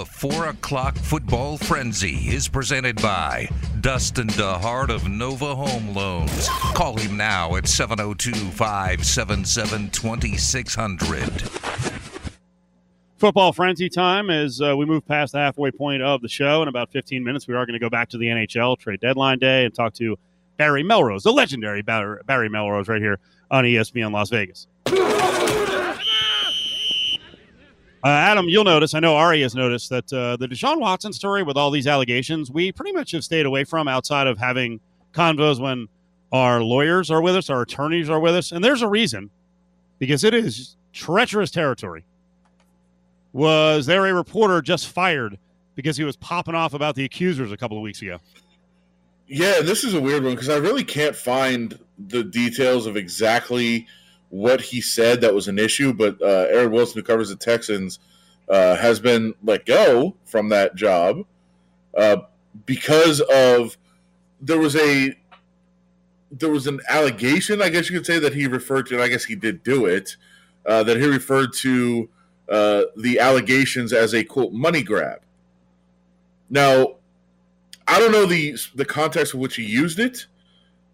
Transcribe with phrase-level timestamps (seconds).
[0.00, 3.50] The 4 o'clock football frenzy is presented by
[3.82, 6.48] Dustin DeHart of Nova Home Loans.
[6.48, 11.42] Call him now at 702 577 2600.
[13.18, 16.62] Football frenzy time as uh, we move past the halfway point of the show.
[16.62, 19.38] In about 15 minutes, we are going to go back to the NHL trade deadline
[19.38, 20.18] day and talk to
[20.56, 23.18] Barry Melrose, the legendary Barry Melrose, right here
[23.50, 24.66] on ESPN Las Vegas.
[28.02, 31.42] Uh, Adam, you'll notice, I know Ari has noticed that uh, the Deshaun Watson story
[31.42, 34.80] with all these allegations, we pretty much have stayed away from outside of having
[35.12, 35.86] convos when
[36.32, 38.52] our lawyers are with us, our attorneys are with us.
[38.52, 39.28] And there's a reason
[39.98, 42.04] because it is treacherous territory.
[43.34, 45.38] Was there a reporter just fired
[45.74, 48.18] because he was popping off about the accusers a couple of weeks ago?
[49.26, 53.86] Yeah, this is a weird one because I really can't find the details of exactly–
[54.30, 57.98] what he said that was an issue, but uh, Aaron Wilson, who covers the Texans,
[58.48, 61.24] uh, has been let go from that job
[61.96, 62.16] uh,
[62.66, 63.76] because of
[64.40, 65.14] there was a
[66.30, 69.08] there was an allegation, I guess you could say, that he referred to, and I
[69.08, 70.16] guess he did do it,
[70.64, 72.08] uh, that he referred to
[72.48, 75.22] uh, the allegations as a quote money grab.
[76.48, 76.96] Now,
[77.86, 80.26] I don't know the the context in which he used it.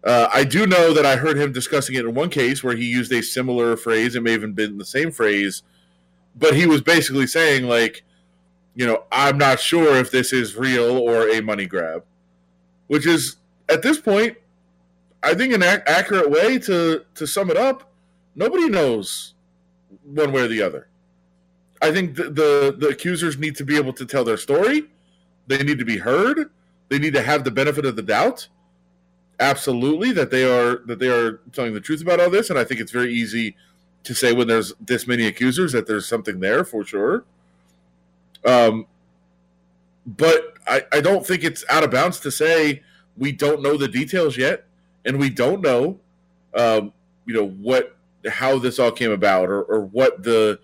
[0.07, 2.85] Uh, I do know that I heard him discussing it in one case where he
[2.85, 4.15] used a similar phrase.
[4.15, 5.63] It may have even been the same phrase,
[6.33, 8.03] but he was basically saying, like,
[8.73, 12.05] you know, I'm not sure if this is real or a money grab,
[12.87, 13.35] which is
[13.67, 14.37] at this point,
[15.21, 17.91] I think an ac- accurate way to to sum it up.
[18.33, 19.33] Nobody knows
[20.05, 20.87] one way or the other.
[21.81, 24.85] I think the, the, the accusers need to be able to tell their story.
[25.47, 26.49] They need to be heard.
[26.87, 28.47] They need to have the benefit of the doubt
[29.39, 32.63] absolutely that they are that they are telling the truth about all this, and I
[32.63, 33.55] think it's very easy
[34.03, 37.25] to say when there's this many accusers that there's something there for sure.
[38.45, 38.87] Um,
[40.05, 42.83] but I, I don't think it's out of bounds to say
[43.17, 44.65] we don't know the details yet,
[45.03, 45.99] and we don't know,
[46.53, 46.93] um,
[47.25, 47.97] you know, what
[48.29, 50.59] how this all came about or, or what the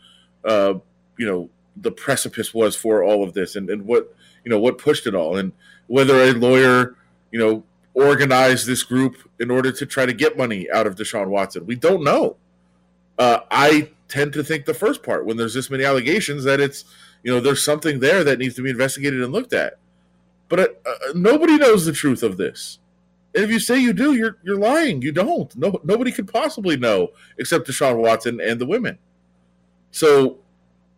[0.46, 0.75] uh,
[1.18, 4.78] you know the precipice was for all of this and, and what you know what
[4.78, 5.52] pushed it all and
[5.88, 6.96] whether a lawyer
[7.31, 11.28] you know organize this group in order to try to get money out of Deshaun
[11.28, 11.66] Watson?
[11.66, 12.38] We don't know.
[13.18, 16.86] Uh, I tend to think the first part when there's this many allegations that it's
[17.24, 19.78] you know there's something there that needs to be investigated and looked at.
[20.50, 22.80] But uh, uh, nobody knows the truth of this.
[23.36, 25.02] And if you say you do, you're you're lying.
[25.02, 25.56] You don't.
[25.56, 28.98] No, nobody could possibly know except Deshaun Watson and the women.
[29.92, 30.38] So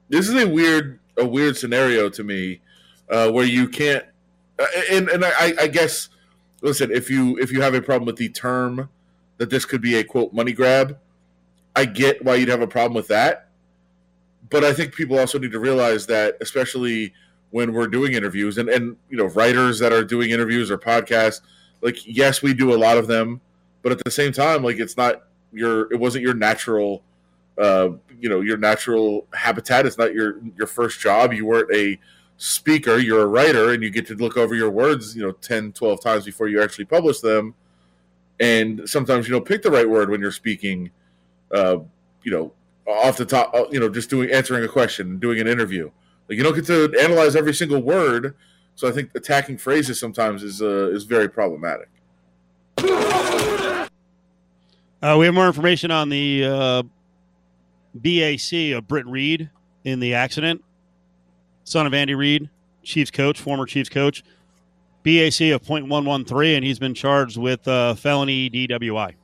[0.10, 2.62] this is a weird a weird scenario to me
[3.10, 4.06] uh, where you can't.
[4.60, 6.10] Uh, and and I, I guess
[6.62, 8.90] listen, if you if you have a problem with the term
[9.38, 10.98] that this could be a quote money grab,
[11.76, 13.50] I get why you'd have a problem with that.
[14.50, 17.14] But I think people also need to realize that, especially
[17.52, 21.42] when we're doing interviews and, and you know, writers that are doing interviews or podcasts,
[21.82, 23.42] like yes, we do a lot of them,
[23.82, 27.04] but at the same time, like it's not your it wasn't your natural
[27.58, 27.90] uh,
[28.20, 29.86] you know, your natural habitat.
[29.86, 31.34] It's not your your first job.
[31.34, 32.00] You weren't a
[32.38, 35.74] speaker, you're a writer, and you get to look over your words, you know, 10,
[35.74, 37.56] 12 times before you actually publish them.
[38.40, 40.92] And sometimes you don't pick the right word when you're speaking,
[41.54, 41.78] uh,
[42.24, 42.52] you know,
[42.86, 45.90] off the top, you know, just doing answering a question, doing an interview.
[46.28, 48.36] Like you don't get to analyze every single word.
[48.76, 51.88] So I think attacking phrases sometimes is uh, is very problematic.
[52.78, 53.88] Uh,
[55.18, 56.84] we have more information on the uh,
[57.94, 59.50] BAC of Britt Reid
[59.84, 60.64] in the accident
[61.66, 62.50] son of Andy Reid,
[62.84, 64.24] Chiefs coach, former Chiefs coach,
[65.04, 69.16] BAC of .113, and he's been charged with uh, felony DWI.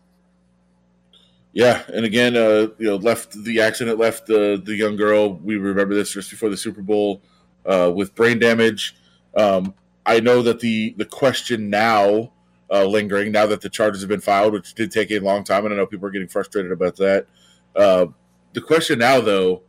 [1.53, 5.33] Yeah, and again, uh, you know, left the accident left the the young girl.
[5.33, 7.21] We remember this just before the Super Bowl
[7.65, 8.95] uh, with brain damage.
[9.35, 9.73] Um,
[10.05, 12.31] I know that the the question now
[12.71, 15.65] uh, lingering now that the charges have been filed, which did take a long time,
[15.65, 17.27] and I know people are getting frustrated about that.
[17.75, 18.07] Uh,
[18.53, 19.61] the question now, though,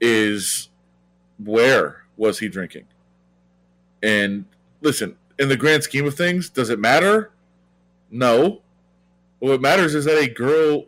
[0.00, 0.68] is
[1.38, 2.84] where was he drinking?
[4.02, 4.44] And
[4.80, 7.30] listen, in the grand scheme of things, does it matter?
[8.10, 8.62] No.
[9.38, 10.86] What matters is that a girl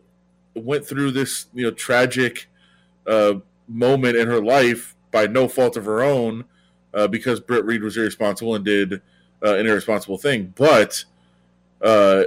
[0.55, 2.49] went through this, you know, tragic
[3.07, 3.35] uh,
[3.69, 6.45] moment in her life by no fault of her own,
[6.95, 8.95] uh, because Britt Reid was irresponsible and did
[9.45, 10.53] uh, an irresponsible thing.
[10.57, 11.05] But
[11.81, 12.25] uh,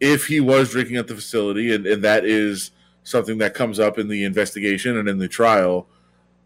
[0.00, 2.72] if he was drinking at the facility, and, and that is
[3.04, 5.86] something that comes up in the investigation and in the trial,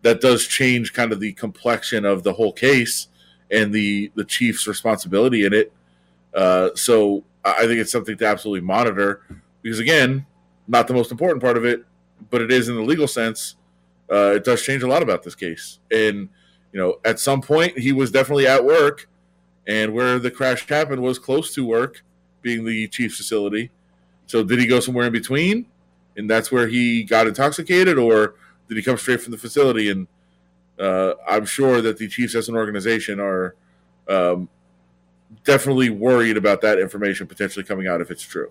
[0.02, 3.08] that does change kind of the complexion of the whole case
[3.50, 5.72] and the the chief's responsibility in it.
[6.34, 9.22] Uh, so I think it's something to absolutely monitor
[9.62, 10.26] because again,
[10.68, 11.84] not the most important part of it,
[12.30, 13.56] but it is in the legal sense.
[14.10, 16.28] Uh, it does change a lot about this case, and
[16.72, 19.08] you know, at some point he was definitely at work,
[19.66, 22.04] and where the crash happened was close to work,
[22.42, 23.70] being the Chiefs facility.
[24.26, 25.66] So did he go somewhere in between,
[26.16, 28.34] and that's where he got intoxicated, or
[28.68, 29.90] did he come straight from the facility?
[29.90, 30.06] And
[30.78, 33.54] uh, I'm sure that the Chiefs, as an organization, are
[34.08, 34.48] um,
[35.44, 38.50] definitely worried about that information potentially coming out if it's true.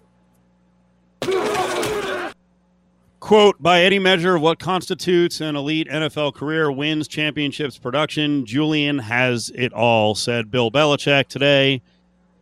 [3.20, 9.00] Quote By any measure of what constitutes an elite NFL career, wins, championships, production, Julian
[9.00, 11.82] has it all, said Bill Belichick today.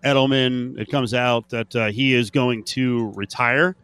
[0.03, 3.77] Edelman, it comes out that uh, he is going to retire.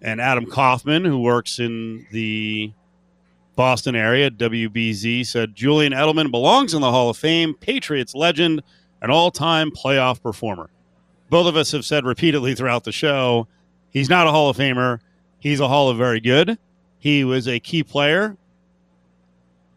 [0.00, 2.72] And Adam Kaufman, who works in the
[3.56, 8.62] Boston area, WBZ, said Julian Edelman belongs in the Hall of Fame, Patriots legend,
[9.00, 10.70] an all time playoff performer.
[11.30, 13.48] Both of us have said repeatedly throughout the show
[13.90, 15.00] he's not a Hall of Famer
[15.44, 16.56] He's a Hall of Very Good.
[16.98, 18.38] He was a key player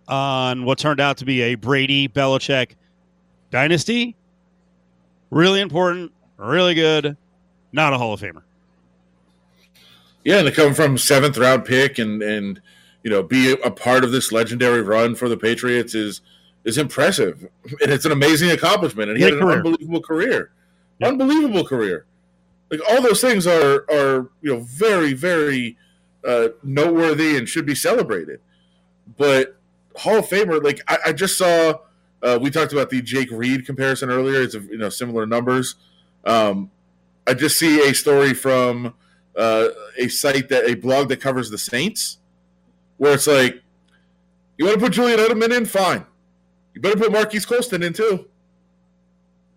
[0.07, 2.75] on what turned out to be a Brady Belichick
[3.51, 4.15] dynasty.
[5.29, 7.17] Really important, really good,
[7.73, 8.43] not a Hall of Famer.
[10.23, 12.61] Yeah, and to come from seventh round pick and and
[13.03, 16.21] you know be a part of this legendary run for the Patriots is
[16.63, 17.47] is impressive,
[17.81, 19.09] and it's an amazing accomplishment.
[19.09, 19.57] And he had an career.
[19.57, 20.51] unbelievable career,
[20.99, 21.11] yep.
[21.11, 22.05] unbelievable career
[22.69, 25.77] like all those things are are you know very very
[26.25, 28.41] uh, noteworthy and should be celebrated.
[29.17, 29.57] But
[29.95, 31.75] Hall of Famer, like I, I just saw,
[32.21, 34.41] uh, we talked about the Jake Reed comparison earlier.
[34.41, 35.75] It's a, you know similar numbers.
[36.25, 36.71] Um,
[37.25, 38.93] I just see a story from
[39.35, 42.17] uh, a site that a blog that covers the Saints,
[42.97, 43.61] where it's like,
[44.57, 46.05] you want to put Julian Edelman in, fine.
[46.73, 48.27] You better put Marquise Colston in too.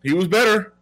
[0.02, 0.72] He was better.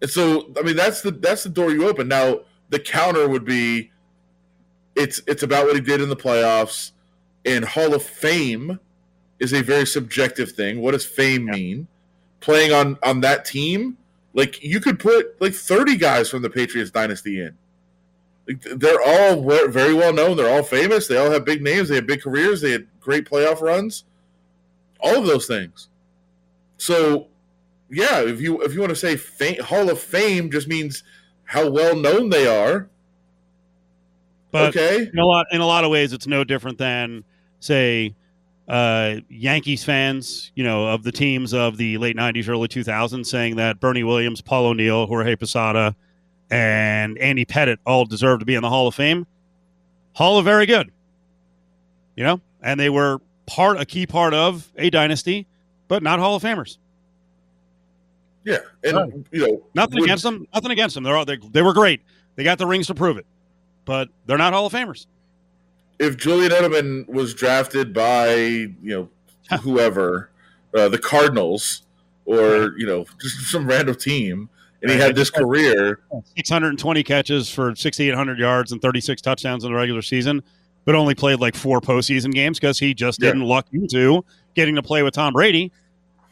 [0.00, 2.08] And so, I mean, that's the that's the door you open.
[2.08, 2.40] Now,
[2.70, 3.90] the counter would be,
[4.94, 6.92] it's it's about what he did in the playoffs,
[7.44, 8.78] and Hall of Fame
[9.38, 10.80] is a very subjective thing.
[10.80, 11.54] What does fame yeah.
[11.54, 11.88] mean?
[12.40, 13.96] Playing on on that team,
[14.34, 17.56] like you could put like thirty guys from the Patriots dynasty in.
[18.76, 20.36] They're all very well known.
[20.36, 21.06] They're all famous.
[21.06, 21.88] They all have big names.
[21.88, 22.60] They have big careers.
[22.60, 24.04] They had great playoff runs.
[25.00, 25.88] All of those things.
[26.78, 27.28] So
[27.90, 31.04] yeah, if you if you want to say fame, Hall of Fame, just means
[31.44, 32.88] how well known they are.
[34.50, 37.24] But okay, in a lot in a lot of ways, it's no different than
[37.60, 38.14] say
[38.68, 43.56] uh, Yankees fans, you know, of the teams of the late '90s, early 2000s, saying
[43.56, 45.94] that Bernie Williams, Paul O'Neill, Jorge Posada,
[46.50, 49.26] and Andy Pettitte all deserve to be in the Hall of Fame.
[50.14, 50.90] Hall of very good,
[52.16, 55.46] you know, and they were part a key part of a dynasty,
[55.86, 56.78] but not Hall of Famers.
[58.44, 59.12] Yeah, and right.
[59.30, 60.46] you know, nothing against them.
[60.54, 61.04] Nothing against them.
[61.04, 62.00] They're all, they they were great.
[62.36, 63.26] They got the rings to prove it,
[63.84, 65.06] but they're not Hall of Famers.
[65.98, 69.08] If Julian Edelman was drafted by you know
[69.60, 70.30] whoever,
[70.74, 71.82] uh, the Cardinals,
[72.24, 74.48] or you know just some random team,
[74.82, 76.00] and he had this career,
[76.36, 80.42] 620 catches for 6,800 yards and 36 touchdowns in the regular season,
[80.84, 83.48] but only played like four postseason games because he just didn't yeah.
[83.48, 85.72] luck into getting to play with Tom Brady.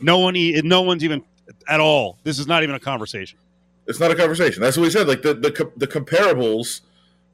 [0.01, 1.25] No one, no one's even
[1.69, 2.19] at all.
[2.23, 3.39] This is not even a conversation.
[3.87, 4.63] It's not a conversation.
[4.63, 5.09] That's what we said.
[5.09, 6.81] Like the the, the comparables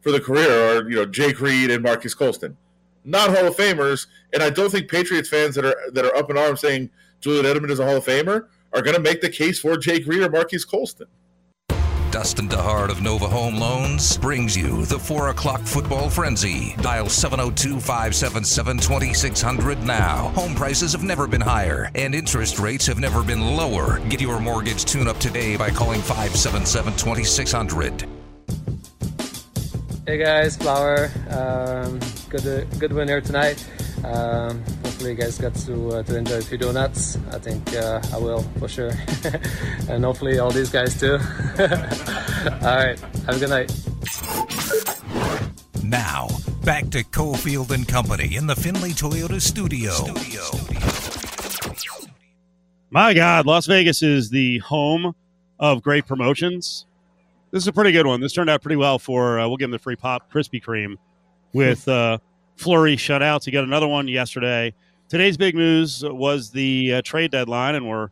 [0.00, 2.56] for the career are you know Jake Reed and Marcus Colston,
[3.05, 4.06] not Hall of Famers.
[4.32, 7.47] And I don't think Patriots fans that are that are up in arms saying Julian
[7.47, 10.22] Edelman is a Hall of Famer are going to make the case for Jake Reed
[10.22, 11.08] or Marquise Colston.
[12.12, 16.74] Dustin DeHart of Nova Home Loans brings you the 4 o'clock football frenzy.
[16.82, 20.29] Dial 702 577 2600 now.
[20.34, 23.98] Home prices have never been higher, and interest rates have never been lower.
[24.10, 28.06] Get your mortgage tune up today by calling 577 2600.
[30.06, 31.10] Hey guys, Flower.
[31.31, 31.98] Um,
[32.29, 33.67] good, good win here tonight.
[34.05, 37.17] Um, hopefully, you guys got to uh, to enjoy a few donuts.
[37.31, 38.91] I think uh, I will for sure,
[39.89, 41.13] and hopefully, all these guys too.
[41.59, 43.71] all right, have a good night.
[45.85, 46.27] Now,
[46.65, 49.93] back to Cofield and Company in the Findlay Toyota studio.
[49.93, 50.43] studio.
[52.91, 55.15] My God, Las Vegas is the home
[55.61, 56.87] of great promotions.
[57.53, 58.21] This is a pretty good one.
[58.21, 59.39] This turned out pretty well for.
[59.39, 60.97] Uh, we'll give them the free pop Krispy Kreme
[61.53, 61.87] with.
[62.62, 63.44] Fleury shutouts.
[63.44, 64.72] He got another one yesterday.
[65.08, 68.10] Today's big news was the uh, trade deadline, and we're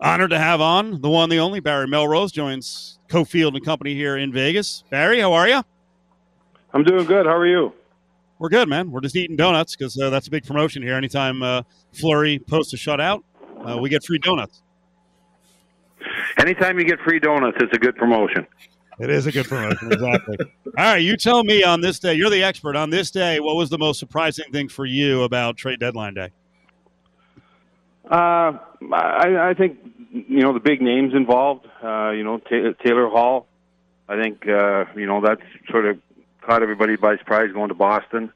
[0.00, 4.16] honored to have on the one, the only Barry Melrose joins Cofield and Company here
[4.16, 4.84] in Vegas.
[4.88, 5.64] Barry, how are you?
[6.72, 7.26] I'm doing good.
[7.26, 7.72] How are you?
[8.38, 8.92] We're good, man.
[8.92, 10.94] We're just eating donuts because uh, that's a big promotion here.
[10.94, 13.24] Anytime uh, Fleury posts a shutout,
[13.68, 14.62] uh, we get free donuts.
[16.38, 18.46] Anytime you get free donuts, it's a good promotion.
[19.00, 20.36] It is a good promotion, exactly.
[20.66, 22.12] All right, you tell me on this day.
[22.12, 23.40] You're the expert on this day.
[23.40, 26.30] What was the most surprising thing for you about trade deadline day?
[28.10, 28.58] Uh,
[28.92, 29.78] I, I think
[30.10, 31.66] you know the big names involved.
[31.82, 33.46] Uh, you know Ta- Taylor Hall.
[34.06, 35.98] I think uh, you know that's sort of
[36.42, 38.32] caught everybody by surprise going to Boston.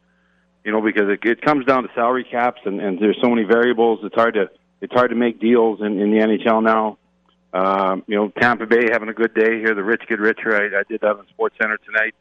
[0.65, 3.43] You know because it, it comes down to salary caps and, and there's so many
[3.43, 4.01] variables.
[4.03, 4.49] It's hard to
[4.81, 6.97] it's hard to make deals in, in the NHL now.
[7.55, 9.75] Um, you know Tampa Bay having a good day here.
[9.75, 10.55] The rich get richer.
[10.55, 12.15] I, I did that in Sports Center tonight.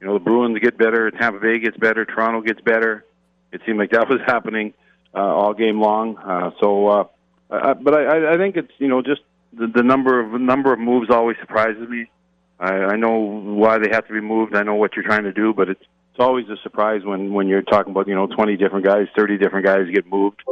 [0.00, 1.10] You know the Bruins get better.
[1.10, 2.06] Tampa Bay gets better.
[2.06, 3.04] Toronto gets better.
[3.52, 4.72] It seemed like that was happening
[5.14, 6.16] uh, all game long.
[6.16, 7.04] Uh, so, uh,
[7.50, 9.20] uh, but I, I think it's you know just
[9.52, 12.10] the, the number of number of moves always surprises me.
[12.58, 14.54] I, I know why they have to be moved.
[14.54, 17.48] I know what you're trying to do, but it's it's always a surprise when when
[17.48, 20.42] you're talking about you know 20 different guys, 30 different guys get moved,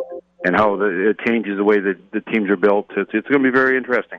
[0.44, 2.86] and how the, it changes the way that the teams are built.
[2.96, 4.18] It's it's going to be very interesting.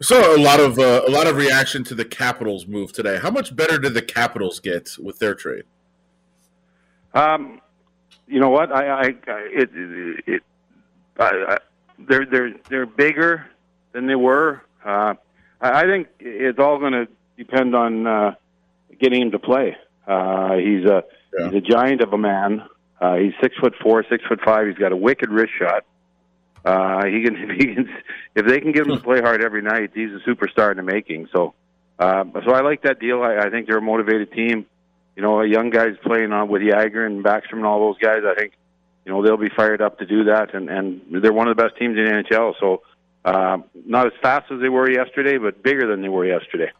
[0.00, 3.18] So a lot of uh, a lot of reaction to the Capitals move today.
[3.18, 5.64] How much better did the Capitals get with their trade?
[7.14, 7.62] Um,
[8.26, 8.70] you know what?
[8.72, 10.42] I, I, it, it, it
[11.18, 11.58] I, I,
[11.98, 13.46] they're they're they're bigger
[13.92, 14.62] than they were.
[14.84, 15.14] Uh,
[15.60, 17.08] I, I think it's all going to
[17.38, 18.34] depend on uh,
[19.00, 19.76] getting him to play.
[20.06, 21.04] Uh, he's a
[21.38, 21.50] yeah.
[21.50, 22.62] he's a giant of a man.
[23.00, 24.66] Uh, he's six foot four, six foot five.
[24.66, 25.84] He's got a wicked wrist shot.
[26.64, 27.88] Uh, he can, he can,
[28.34, 30.82] if they can get him to play hard every night, he's a superstar in the
[30.82, 31.28] making.
[31.32, 31.54] So,
[31.98, 33.22] uh, so I like that deal.
[33.22, 34.66] I, I think they're a motivated team
[35.16, 38.34] you know, young guys playing on with Jagr and Backstrom and all those guys, I
[38.38, 38.52] think,
[39.04, 40.54] you know, they'll be fired up to do that.
[40.54, 42.54] And, and they're one of the best teams in the NHL.
[42.60, 42.82] So,
[43.24, 46.70] uh, not as fast as they were yesterday, but bigger than they were yesterday.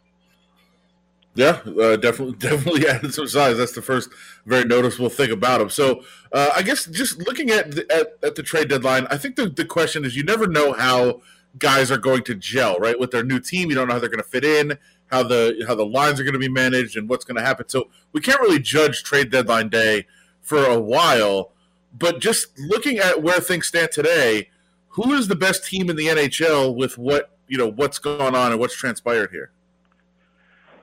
[1.37, 3.59] Yeah, uh, definitely, definitely added some size.
[3.59, 4.09] That's the first
[4.45, 5.71] very noticeable thing about him.
[5.71, 6.03] So,
[6.33, 9.49] uh, I guess just looking at the, at, at the trade deadline, I think the,
[9.49, 11.21] the question is you never know how
[11.59, 12.99] guys are going to gel, right?
[12.99, 15.65] With their new team, you don't know how they're going to fit in how the
[15.67, 17.69] how the lines are going to be managed and what's going to happen.
[17.69, 20.07] So we can't really judge trade deadline day
[20.41, 21.53] for a while.
[21.97, 24.51] But just looking at where things stand today,
[24.89, 28.53] who is the best team in the NHL with what you know what's going on
[28.53, 29.51] and what's transpired here?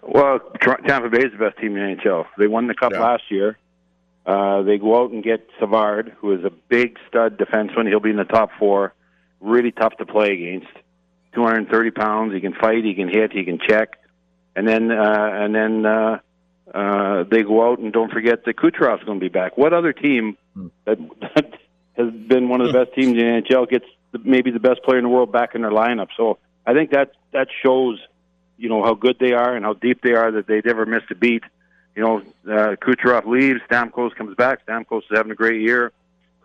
[0.06, 2.26] Well, Tampa Bay is the best team in the NHL.
[2.38, 3.02] They won the cup yeah.
[3.02, 3.58] last year.
[4.26, 7.88] Uh, they go out and get Savard, who is a big stud defenseman.
[7.88, 8.94] He'll be in the top four.
[9.40, 10.72] Really tough to play against.
[11.34, 12.34] 230 pounds.
[12.34, 12.86] He can fight.
[12.86, 13.34] He can hit.
[13.34, 13.98] He can check
[14.56, 16.20] and then uh, and then uh,
[16.74, 19.58] uh, they go out and don't forget that Kucherov's going to be back.
[19.58, 20.68] What other team hmm.
[20.86, 20.98] that,
[21.36, 21.52] that
[21.98, 24.84] has been one of the best teams in the NHL gets the, maybe the best
[24.84, 26.10] player in the world back in their lineup?
[26.16, 28.00] So I think that that shows
[28.64, 31.12] you know how good they are and how deep they are that they never missed
[31.12, 31.44] a beat.
[31.98, 32.18] You know,
[32.48, 34.66] uh, Kucherov leaves, Stamkos comes back.
[34.66, 35.92] Stamkos is having a great year.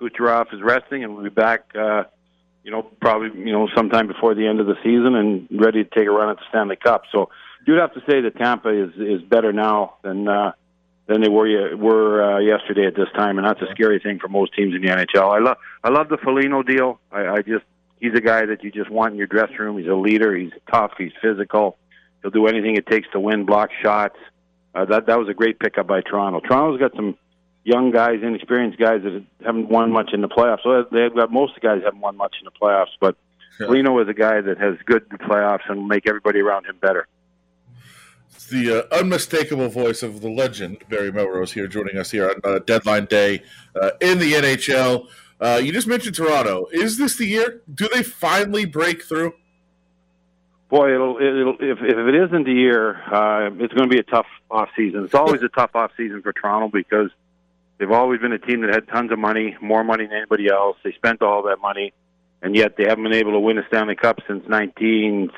[0.00, 1.70] Kucherov is resting and will be back.
[1.76, 2.04] Uh,
[2.64, 5.90] you know, probably you know sometime before the end of the season and ready to
[5.90, 7.04] take a run at the Stanley Cup.
[7.12, 7.30] So
[7.64, 10.52] you'd have to say that Tampa is is better now than uh,
[11.06, 14.26] than they were were uh, yesterday at this time, and that's a scary thing for
[14.26, 15.32] most teams in the NHL.
[15.32, 16.98] I love I love the Foligno deal.
[17.12, 17.64] I, I just
[18.00, 19.78] he's a guy that you just want in your dressing room.
[19.78, 20.36] He's a leader.
[20.36, 20.92] He's tough.
[20.98, 21.78] He's physical.
[22.22, 24.16] He'll do anything it takes to win, block shots.
[24.74, 26.40] Uh, that that was a great pickup by Toronto.
[26.40, 27.16] Toronto's got some
[27.64, 30.62] young guys, inexperienced guys that haven't won much in the playoffs.
[30.62, 33.16] So they've got most of the guys haven't won much in the playoffs, but
[33.60, 33.66] yeah.
[34.00, 37.08] Is a guy that has good playoffs and will make everybody around him better
[38.48, 42.58] the uh, unmistakable voice of the legend Barry Melrose here, joining us here on uh,
[42.60, 43.42] deadline day
[43.80, 45.06] uh, in the NHL.
[45.40, 46.66] Uh, you just mentioned Toronto.
[46.72, 47.62] Is this the year?
[47.72, 49.34] Do they finally break through?
[50.68, 54.02] Boy, it'll, it'll if, if it isn't the year, uh, it's going to be a
[54.02, 55.04] tough off season.
[55.04, 57.10] It's always a tough off season for Toronto because
[57.78, 60.76] they've always been a team that had tons of money, more money than anybody else.
[60.84, 61.94] They spent all that money,
[62.42, 65.30] and yet they haven't been able to win a Stanley Cup since 19,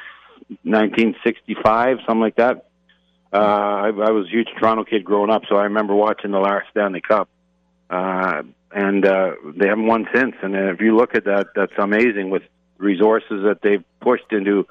[0.65, 2.67] 1965, something like that.
[3.33, 6.41] Uh, I, I was a huge Toronto kid growing up, so I remember watching the
[6.41, 7.29] last Stanley Cup.
[7.89, 10.35] Uh, and uh, they haven't won since.
[10.43, 12.43] And if you look at that, that's amazing with
[12.79, 14.67] resources that they've pushed into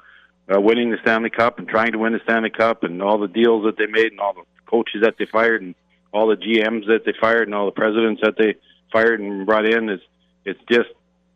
[0.52, 3.28] uh, winning the Stanley Cup and trying to win the Stanley Cup, and all the
[3.28, 5.74] deals that they made, and all the coaches that they fired, and
[6.12, 8.54] all the GMs that they fired, and all the presidents that they
[8.92, 9.88] fired and brought in.
[9.88, 10.00] Is
[10.44, 10.88] it's just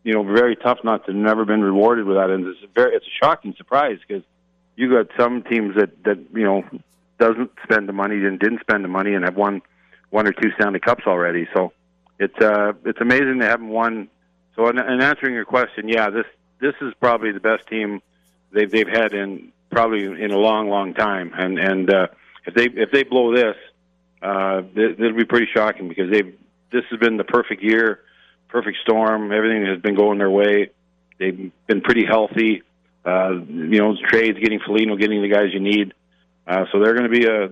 [0.02, 2.96] you know very tough not to never been rewarded with that, and it's a very
[2.96, 4.24] it's a shocking surprise because
[4.76, 6.64] you got some teams that that you know
[7.18, 9.62] doesn't spend the money and didn't spend the money and have won
[10.10, 11.46] one or two Stanley Cups already.
[11.54, 11.72] So
[12.18, 14.08] it's uh it's amazing they haven't won.
[14.56, 16.26] So in, in answering your question, yeah, this
[16.60, 18.00] this is probably the best team
[18.54, 21.32] they've they've had in probably in a long long time.
[21.36, 22.06] And and uh,
[22.46, 23.56] if they if they blow this,
[24.22, 26.34] uh, it, it'll be pretty shocking because they've
[26.70, 28.00] this has been the perfect year,
[28.48, 29.32] perfect storm.
[29.32, 30.70] Everything has been going their way.
[31.18, 32.62] They've been pretty healthy.
[33.04, 35.92] Uh, you know, trades, getting Foligno, getting the guys you need.
[36.46, 37.48] Uh, so they're going to be a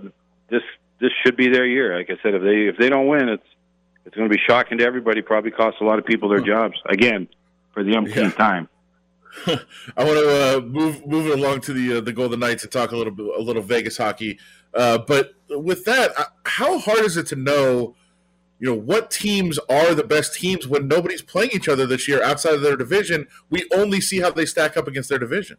[0.48, 0.62] this
[1.00, 1.96] this should be their year.
[1.96, 3.46] Like I said, if they if they don't win, it's
[4.04, 5.22] it's going to be shocking to everybody.
[5.22, 6.74] Probably cost a lot of people their jobs.
[6.88, 7.28] Again,
[7.72, 8.44] for the umpteenth yeah.
[8.46, 8.68] time.
[9.46, 12.72] I want to uh, move move it along to the uh, the Golden Knights and
[12.72, 14.38] talk a little bit a little Vegas hockey.
[14.74, 17.94] Uh, but with that, uh, how hard is it to know,
[18.58, 22.22] you know, what teams are the best teams when nobody's playing each other this year
[22.22, 23.26] outside of their division?
[23.50, 25.56] We only see how they stack up against their division.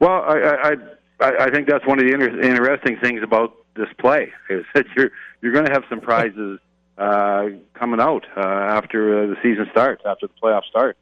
[0.00, 0.76] Well, I
[1.20, 4.86] I, I think that's one of the inter- interesting things about this play is that
[4.96, 5.10] you're
[5.42, 6.60] you're going to have some prizes
[6.98, 10.96] uh, coming out uh, after the season starts, after the playoffs start,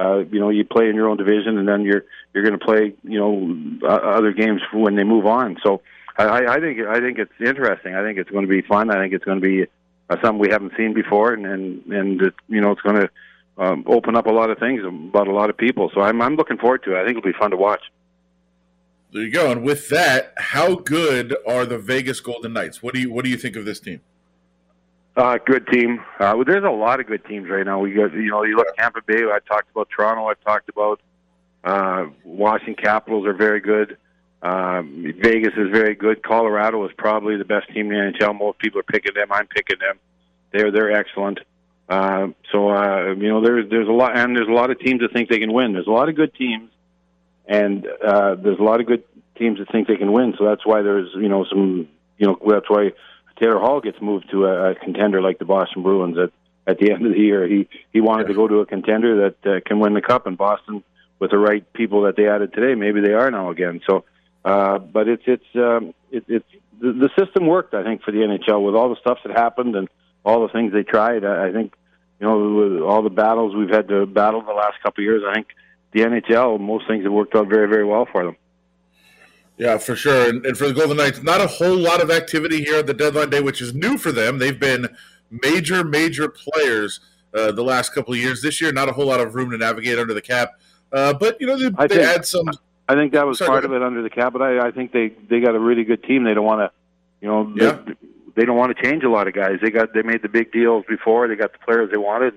[0.00, 2.64] uh, you know you play in your own division, and then you're you're going to
[2.64, 5.58] play you know uh, other games when they move on.
[5.62, 5.82] So
[6.16, 7.94] I, I think I think it's interesting.
[7.94, 8.90] I think it's going to be fun.
[8.90, 9.66] I think it's going to be
[10.08, 13.10] uh, something we haven't seen before, and and and it, you know it's going to
[13.58, 15.90] um, open up a lot of things about a lot of people.
[15.94, 17.00] So I'm I'm looking forward to it.
[17.00, 17.82] I think it'll be fun to watch.
[19.12, 19.50] There you go.
[19.50, 22.82] And with that, how good are the Vegas Golden Knights?
[22.82, 24.00] What do you what do you think of this team?
[25.20, 25.98] Uh, good team.
[26.18, 27.78] Uh, well, there's a lot of good teams right now.
[27.78, 29.22] We got, you know, you look at Tampa Bay.
[29.24, 30.24] I talked about Toronto.
[30.24, 31.02] I've talked about
[31.62, 33.98] uh, Washington Capitals are very good.
[34.40, 36.22] Um, Vegas is very good.
[36.22, 38.38] Colorado is probably the best team in the NHL.
[38.38, 39.30] Most people are picking them.
[39.30, 39.98] I'm picking them.
[40.52, 41.40] They're they're excellent.
[41.86, 45.02] Uh, so uh, you know, there's there's a lot, and there's a lot of teams
[45.02, 45.74] that think they can win.
[45.74, 46.70] There's a lot of good teams,
[47.44, 49.04] and uh, there's a lot of good
[49.36, 50.32] teams that think they can win.
[50.38, 52.92] So that's why there's you know some you know that's why
[53.40, 56.30] Taylor Hall gets moved to a, a contender like the Boston Bruins at
[56.66, 57.46] at the end of the year.
[57.46, 60.36] He he wanted to go to a contender that uh, can win the cup, and
[60.36, 60.84] Boston,
[61.18, 63.80] with the right people that they added today, maybe they are now again.
[63.88, 64.04] So,
[64.44, 66.46] uh, but it's it's um, it, it's
[66.80, 67.74] the, the system worked.
[67.74, 69.88] I think for the NHL with all the stuff that happened and
[70.24, 71.24] all the things they tried.
[71.24, 71.74] I, I think
[72.20, 75.22] you know with all the battles we've had to battle the last couple of years.
[75.28, 75.48] I think
[75.92, 78.36] the NHL most things have worked out very very well for them.
[79.60, 80.26] Yeah, for sure.
[80.26, 82.94] And, and, for the Golden Knights, not a whole lot of activity here at the
[82.94, 84.38] deadline day, which is new for them.
[84.38, 84.88] They've been
[85.30, 87.00] major, major players
[87.34, 88.40] uh, the last couple of years.
[88.40, 90.52] This year, not a whole lot of room to navigate under the cap.
[90.90, 92.48] Uh, but you know, they, I they think, had some.
[92.88, 94.32] I think that was Sorry, part of it under the cap.
[94.32, 96.24] But I, I think they they got a really good team.
[96.24, 96.72] They don't want to,
[97.20, 97.80] you know, yeah.
[97.86, 97.92] they,
[98.36, 99.58] they don't want to change a lot of guys.
[99.60, 101.28] They got they made the big deals before.
[101.28, 102.32] They got the players they wanted.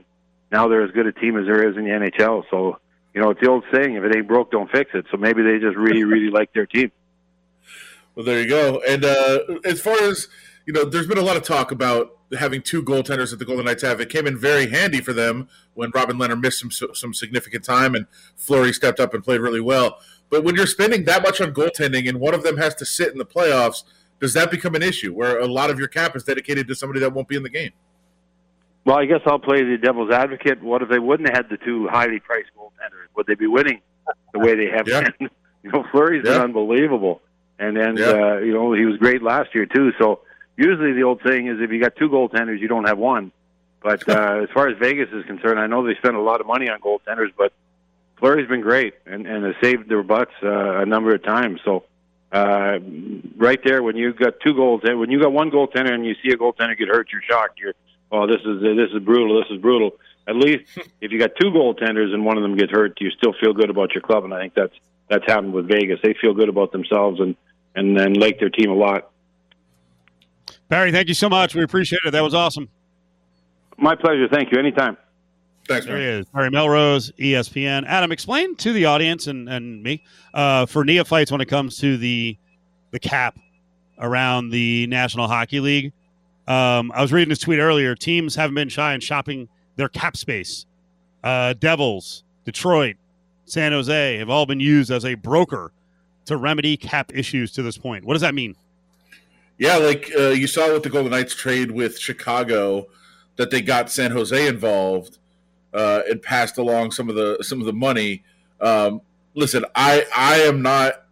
[0.52, 2.44] Now they're as good a team as there is in the NHL.
[2.52, 2.80] So
[3.14, 5.06] you know, it's the old saying: if it ain't broke, don't fix it.
[5.10, 6.92] So maybe they just really, really like their team.
[8.16, 8.82] Well, there you go.
[8.88, 10.28] And uh, as far as
[10.66, 13.66] you know, there's been a lot of talk about having two goaltenders that the Golden
[13.66, 14.00] Knights have.
[14.00, 17.96] It came in very handy for them when Robin Lehner missed some some significant time
[17.96, 20.00] and Fleury stepped up and played really well.
[20.30, 23.12] But when you're spending that much on goaltending and one of them has to sit
[23.12, 23.84] in the playoffs,
[24.20, 27.00] does that become an issue where a lot of your cap is dedicated to somebody
[27.02, 27.72] that won't be in the game?
[28.86, 30.62] Well, I guess I'll play the devil's advocate.
[30.62, 33.08] What if they wouldn't have had the two highly priced goaltenders?
[33.16, 33.82] Would they be winning
[34.34, 35.02] the way they have yeah.
[35.02, 35.14] been?
[35.64, 36.34] you know, Fleury's yeah.
[36.34, 37.22] been unbelievable.
[37.60, 38.06] And then yeah.
[38.06, 39.92] uh, you know he was great last year too.
[40.00, 40.22] So
[40.58, 43.32] usually the old saying is if you got two goaltenders, you don't have one.
[43.82, 46.48] But uh, as far as Vegas is concerned, I know they spend a lot of
[46.48, 47.54] money on goaltenders, but
[48.18, 51.60] Fleury's been great and, and has saved their butts uh, a number of times.
[51.66, 51.84] So
[52.32, 52.80] uh,
[53.36, 56.32] right there, when you got two goals, when you got one goaltender and you see
[56.32, 57.60] a goaltender get hurt, you're shocked.
[57.60, 57.74] You're,
[58.12, 59.42] oh, this is this is brutal.
[59.42, 59.92] This is brutal.
[60.28, 60.64] At least
[61.02, 63.70] if you got two goaltenders and one of them gets hurt, you still feel good
[63.70, 64.74] about your club, and I think that's
[65.14, 66.00] that's happened with Vegas.
[66.04, 67.36] They feel good about themselves and
[67.76, 69.10] and then like their team a lot.
[70.70, 71.56] Barry, thank you so much.
[71.56, 72.12] We appreciate it.
[72.12, 72.70] That was awesome.
[73.78, 74.28] My pleasure.
[74.32, 74.60] Thank you.
[74.60, 74.98] Anytime.
[75.68, 76.26] Thanks, there he is.
[76.28, 77.86] Barry Melrose, ESPN.
[77.88, 81.98] Adam, explain to the audience and, and me uh, for neophytes when it comes to
[81.98, 82.38] the
[82.92, 83.40] the cap
[84.00, 85.94] around the National Hockey League.
[86.48, 87.96] Um, I was reading this tweet earlier.
[87.96, 89.48] Teams haven't been shy in shopping
[89.78, 90.66] their cap space.
[91.24, 92.98] Uh, Devils, Detroit,
[93.46, 95.72] San Jose have all been used as a broker
[96.26, 98.06] to remedy cap issues to this point.
[98.06, 98.56] What does that mean?
[99.58, 102.88] Yeah, like uh, you saw with the Golden Knights trade with Chicago,
[103.36, 105.18] that they got San Jose involved
[105.74, 108.24] uh, and passed along some of the some of the money.
[108.62, 109.02] Um,
[109.34, 111.06] listen, I I am not.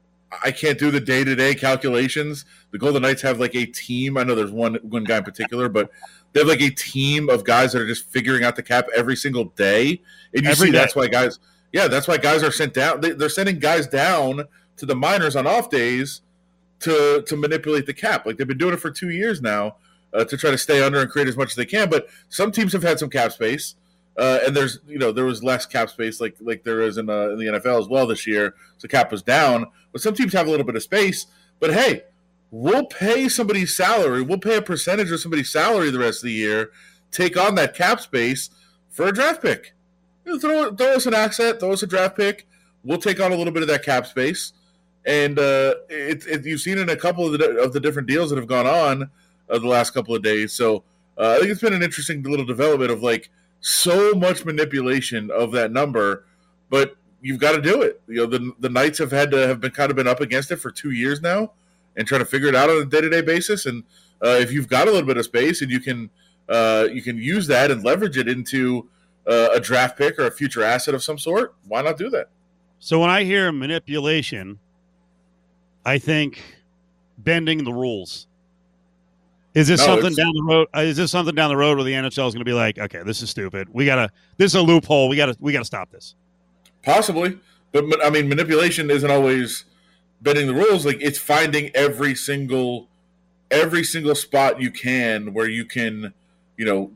[0.43, 2.45] I can't do the day to day calculations.
[2.71, 4.17] The Golden Knights have like a team.
[4.17, 5.91] I know there's one one guy in particular, but
[6.33, 9.15] they have like a team of guys that are just figuring out the cap every
[9.15, 10.01] single day.
[10.33, 10.77] And you every see day.
[10.77, 11.39] that's why guys,
[11.73, 13.01] yeah, that's why guys are sent down.
[13.01, 14.45] They, they're sending guys down
[14.77, 16.21] to the minors on off days
[16.81, 18.25] to to manipulate the cap.
[18.25, 19.77] Like they've been doing it for two years now
[20.13, 21.89] uh, to try to stay under and create as much as they can.
[21.89, 23.75] But some teams have had some cap space,
[24.17, 27.09] uh, and there's you know there was less cap space like like there is in,
[27.09, 28.55] uh, in the NFL as well this year.
[28.77, 31.27] So cap was down, but some teams have a little bit of space.
[31.59, 32.03] But hey,
[32.49, 34.21] we'll pay somebody's salary.
[34.21, 36.71] We'll pay a percentage of somebody's salary the rest of the year.
[37.11, 38.49] Take on that cap space
[38.89, 39.73] for a draft pick.
[40.25, 42.47] You know, throw throw us an asset, throw us a draft pick.
[42.83, 44.53] We'll take on a little bit of that cap space
[45.05, 48.29] and uh, it, it, you've seen in a couple of the, of the different deals
[48.29, 49.09] that have gone on
[49.49, 50.53] uh, the last couple of days.
[50.53, 50.83] So
[51.17, 53.29] uh, I think it's been an interesting little development of like
[53.61, 56.25] so much manipulation of that number,
[56.69, 58.01] but you've got to do it.
[58.07, 60.51] You know, the the Knights have had to have been kind of been up against
[60.51, 61.51] it for two years now,
[61.95, 63.65] and trying to figure it out on a day to day basis.
[63.65, 63.83] And
[64.23, 66.09] uh, if you've got a little bit of space and you can
[66.47, 68.87] uh, you can use that and leverage it into
[69.27, 72.29] uh, a draft pick or a future asset of some sort, why not do that?
[72.79, 74.59] So when I hear manipulation,
[75.85, 76.41] I think
[77.17, 78.27] bending the rules.
[79.53, 80.67] Is this No, something down the road?
[80.75, 82.79] uh, Is this something down the road where the NHL is going to be like,
[82.79, 83.67] okay, this is stupid.
[83.71, 84.09] We gotta.
[84.37, 85.09] This is a loophole.
[85.09, 85.35] We gotta.
[85.39, 86.15] We gotta stop this.
[86.83, 87.37] Possibly,
[87.73, 89.65] but ma- I mean, manipulation isn't always
[90.21, 90.85] bending the rules.
[90.85, 92.87] Like it's finding every single
[93.51, 96.13] every single spot you can where you can,
[96.57, 96.91] you know,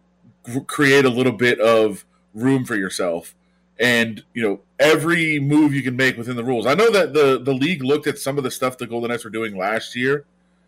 [0.68, 3.34] create a little bit of room for yourself,
[3.80, 6.68] and you know every move you can make within the rules.
[6.68, 9.24] I know that the the league looked at some of the stuff the Golden Knights
[9.24, 10.26] were doing last year,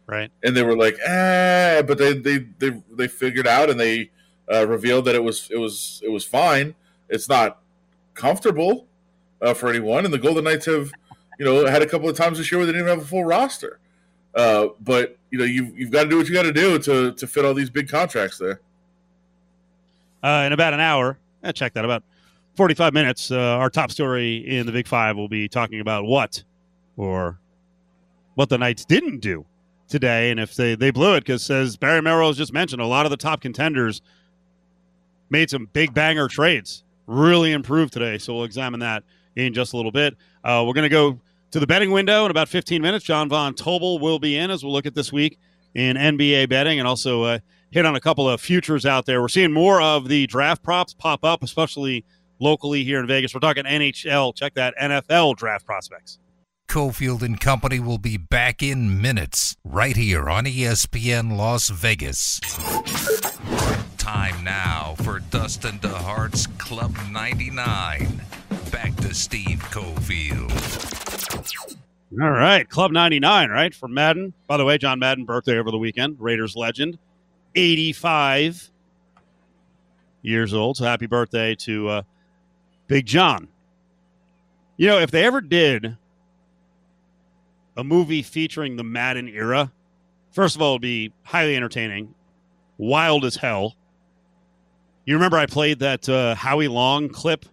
[0.08, 0.32] Right.
[0.43, 4.10] and they were like, eh, but they they they, they figured out and they
[4.51, 6.73] uh, revealed that it was it was it was fine.
[7.10, 7.60] It's not
[8.15, 8.88] comfortable
[9.41, 10.91] uh, for anyone, and the Golden Knights have
[11.38, 13.10] you know had a couple of times this year where they didn't even have a
[13.10, 13.80] full roster.
[14.36, 17.12] Uh, but you know you've you've got to do what you got to do to
[17.13, 18.62] to fit all these big contracts there.
[20.23, 21.86] Uh, in about an hour, eh, check that.
[21.86, 22.04] About
[22.56, 23.32] forty-five minutes.
[23.32, 26.43] Uh, our top story in the Big Five will be talking about what
[26.95, 27.39] or
[28.36, 29.45] what the Knights didn't do
[29.88, 33.06] today, and if they they blew it, because as Barry Melrose just mentioned, a lot
[33.06, 34.02] of the top contenders
[35.30, 38.17] made some big banger trades, really improved today.
[38.17, 39.04] So we'll examine that
[39.36, 40.15] in just a little bit.
[40.43, 41.19] Uh, we're going to go
[41.52, 43.06] to the betting window in about 15 minutes.
[43.06, 45.39] John Von Tobel will be in as we'll look at this week
[45.76, 47.39] in NBA betting and also uh,
[47.71, 49.21] hit on a couple of futures out there.
[49.21, 52.06] We're seeing more of the draft props pop up, especially
[52.39, 53.34] locally here in Vegas.
[53.34, 54.36] We're talking NHL.
[54.36, 56.19] Check that NFL draft prospects.
[56.67, 62.41] Cofield and Company will be back in minutes right here on ESPN Las Vegas.
[63.97, 68.21] Time now for Dustin DeHart's Club 99.
[68.71, 70.51] Back to Steve Cofield.
[72.21, 74.34] All right, Club 99, right, from Madden.
[74.47, 76.97] By the way, John Madden, birthday over the weekend, Raiders legend,
[77.58, 78.70] 85
[80.22, 80.78] years old.
[80.78, 82.02] So happy birthday to uh,
[82.86, 83.48] Big John.
[84.78, 85.98] You know, if they ever did
[87.76, 89.72] a movie featuring the Madden era,
[90.32, 92.13] first of all, it'd be highly entertaining,
[92.78, 93.76] wild as hell.
[95.06, 97.46] You remember I played that uh, Howie Long clip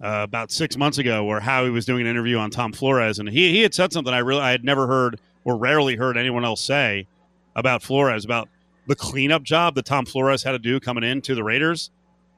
[0.00, 3.28] uh, about six months ago where Howie was doing an interview on Tom Flores, and
[3.28, 6.44] he he had said something I really I had never heard or rarely heard anyone
[6.44, 7.08] else say
[7.56, 8.48] about Flores about
[8.90, 11.92] the cleanup job that Tom Flores had to do coming into the Raiders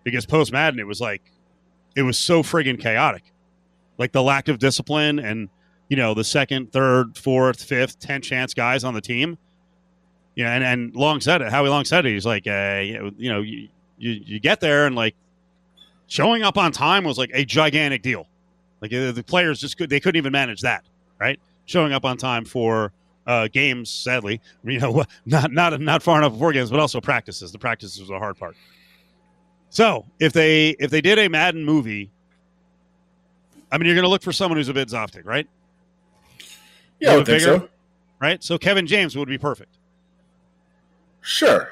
[0.04, 1.22] because post Madden it was like
[1.96, 3.24] it was so friggin' chaotic,
[3.96, 5.48] like the lack of discipline and
[5.88, 9.38] you know the second, third, fourth, fifth, ten chance guys on the team.
[10.34, 11.50] You know, and and Long said it.
[11.50, 12.12] Howie Long said it.
[12.12, 12.82] He's like, uh,
[13.16, 15.14] you know, you, you you get there and like
[16.06, 18.26] showing up on time was like a gigantic deal.
[18.82, 20.84] Like the players just could they couldn't even manage that,
[21.18, 21.40] right?
[21.64, 22.92] Showing up on time for
[23.26, 27.52] uh, games, sadly, you know, not not not far enough before games, but also practices.
[27.52, 28.56] The practices was the hard part.
[29.70, 32.10] So if they if they did a Madden movie,
[33.70, 35.48] I mean, you're going to look for someone who's a bit zaftig, right?
[37.00, 37.40] Yeah, I would bigger?
[37.40, 37.68] so.
[38.20, 38.42] Right.
[38.44, 39.78] So Kevin James would be perfect.
[41.20, 41.70] Sure,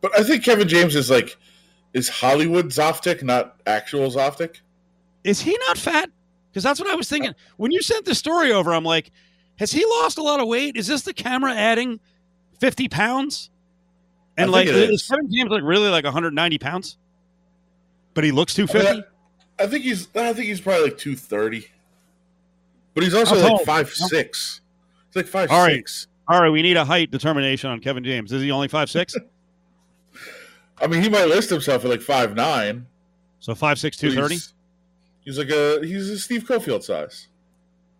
[0.00, 1.36] but I think Kevin James is like
[1.92, 4.60] is Hollywood zaftig, not actual zaftig.
[5.24, 6.08] Is he not fat?
[6.50, 8.72] Because that's what I was thinking when you sent the story over.
[8.72, 9.10] I'm like,
[9.60, 10.74] has he lost a lot of weight?
[10.74, 12.00] Is this the camera adding
[12.60, 13.50] 50 pounds?
[14.38, 15.06] And like, is is.
[15.06, 16.96] Kevin James like really like 190 pounds?
[18.14, 18.92] But he looks I, 250.
[18.92, 19.04] mean,
[19.58, 21.66] I, I think he's I think he's probably like two thirty,
[22.94, 24.62] but he's also like five six.
[25.08, 25.76] He's like five All right.
[25.76, 26.06] six.
[26.26, 28.32] All right, we need a height determination on Kevin James.
[28.32, 29.14] Is he only five six?
[30.80, 32.86] I mean, he might list himself at like five nine.
[33.40, 34.36] so five six two thirty.
[34.36, 34.54] He's,
[35.20, 37.28] he's like a he's a Steve Cofield size.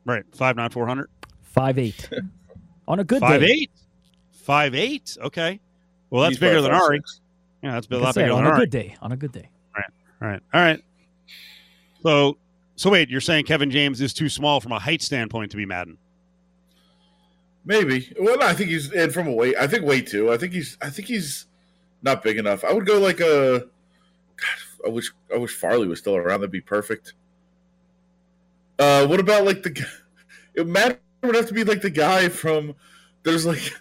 [0.06, 1.10] Right, five nine four hundred.
[1.52, 2.08] Five eight.
[2.88, 3.46] On a good Five day.
[3.46, 3.70] eight.
[4.32, 5.16] Five eight.
[5.20, 5.60] Okay.
[6.10, 6.98] Well, that's He's bigger than five, Ari.
[6.98, 7.20] six.
[7.62, 8.96] Yeah, that's a Like I lot said, bigger on than a good day.
[9.02, 9.48] On a good day.
[9.76, 9.90] All right.
[10.22, 10.42] All right.
[10.54, 10.84] All right.
[12.02, 12.38] So,
[12.76, 15.66] so wait, you're saying Kevin James is too small from a height standpoint to be
[15.66, 15.98] Madden?
[17.64, 18.12] Maybe.
[18.18, 19.54] Well, no, I think he's and from a weight.
[19.58, 20.32] I think weight too.
[20.32, 20.78] I think he's.
[20.80, 21.46] I think he's
[22.02, 22.64] not big enough.
[22.64, 23.60] I would go like a.
[24.36, 25.12] God, I wish.
[25.32, 26.40] I wish Farley was still around.
[26.40, 27.12] That'd be perfect.
[28.78, 29.70] Uh, what about like the?
[29.70, 29.84] g-
[30.54, 32.74] It Matt would have to be like the guy from.
[33.22, 33.72] There's like,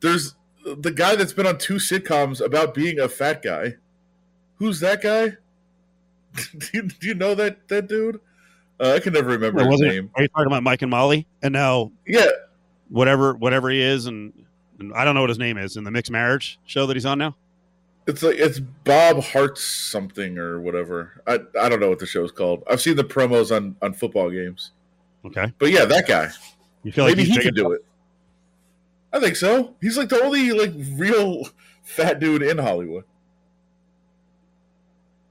[0.00, 3.74] there's the guy that's been on two sitcoms about being a fat guy.
[4.56, 5.36] Who's that guy?
[6.58, 8.20] do, you, do you know that that dude?
[8.80, 10.10] Uh, I can never remember his wasn't it- name.
[10.14, 11.26] Are you talking about Mike and Molly?
[11.42, 12.26] And now Yeah,
[12.88, 14.32] whatever whatever he is, and,
[14.78, 17.06] and I don't know what his name is in the mixed marriage show that he's
[17.06, 17.36] on now.
[18.08, 21.22] It's like it's Bob Hearts something or whatever.
[21.26, 22.64] I I don't know what the show's called.
[22.68, 24.72] I've seen the promos on on football games.
[25.24, 25.52] Okay.
[25.58, 26.30] But yeah, that guy.
[26.82, 27.84] You feel Maybe he's he big could do it.
[29.12, 29.74] I think so.
[29.80, 31.48] He's like the only like real
[31.82, 33.04] fat dude in Hollywood.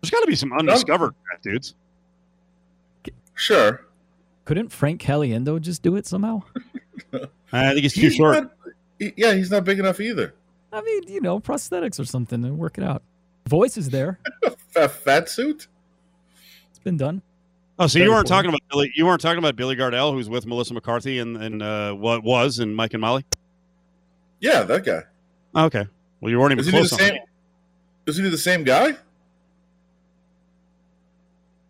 [0.02, 1.76] There's got to be some undiscovered fat dudes.
[3.36, 3.86] Sure.
[4.46, 6.42] Couldn't Frank Caliendo just do it somehow?
[7.52, 8.36] I think he's too He's short.
[8.36, 8.52] not-
[9.18, 10.36] yeah, he's not big enough either.
[10.72, 13.02] I mean, you know, prosthetics or something and work it out.
[13.48, 14.20] Voice is there.
[14.70, 15.68] Fat, fat suit.
[16.70, 17.22] It's been done.
[17.82, 18.91] Oh, so you weren't talking about Billy?
[18.94, 22.60] You weren't talking about Billy Gardell, who's with Melissa McCarthy and and uh, what was
[22.60, 23.26] and Mike and Molly?
[24.39, 25.02] Yeah, that guy.
[25.56, 25.88] Oh, okay.
[26.20, 27.20] Well, you weren't even Isn't he the close same?
[28.06, 28.96] Isn't he the same guy?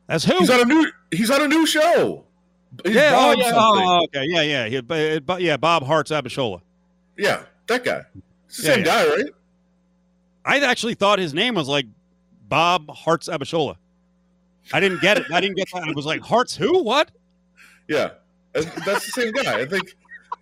[0.07, 0.37] That's who?
[0.39, 0.91] He's on a new.
[1.11, 2.25] He's on a new show.
[2.83, 3.13] He's yeah.
[3.15, 3.43] Oh, yeah.
[3.51, 3.87] something.
[3.87, 4.25] Oh, okay.
[4.27, 4.65] Yeah, yeah.
[4.67, 6.59] He, but, but yeah, Bob Hearts Abishola.
[7.17, 8.03] Yeah, that guy.
[8.47, 9.05] It's the Yeah, same yeah.
[9.05, 9.25] guy, right?
[10.43, 11.85] I actually thought his name was like
[12.49, 13.77] Bob Hearts Abishola.
[14.73, 15.31] I didn't get it.
[15.31, 15.83] I didn't get that.
[15.83, 16.83] I was like, Hearts who?
[16.83, 17.11] What?
[17.87, 18.11] Yeah,
[18.53, 19.59] that's the same guy.
[19.59, 19.95] I think.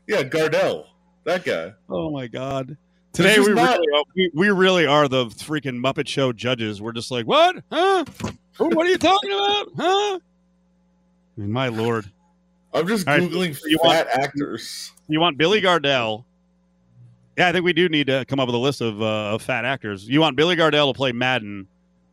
[0.08, 0.86] Yeah, Gardell.
[1.24, 1.74] That guy.
[1.90, 2.78] Oh my god.
[3.14, 6.82] Today we not- really are, we, we really are the freaking Muppet Show judges.
[6.82, 7.64] We're just like, what?
[7.72, 8.06] Huh?
[8.58, 9.68] What are you talking about?
[9.78, 10.20] Huh?
[10.20, 10.22] I
[11.38, 12.12] mean, my lord.
[12.74, 14.92] I'm just All right, googling you fat actors.
[15.08, 16.26] You want Billy Gardell?
[17.38, 19.42] Yeah, I think we do need to come up with a list of, uh, of
[19.42, 20.08] fat actors.
[20.08, 21.68] You want Billy Gardell to play Madden?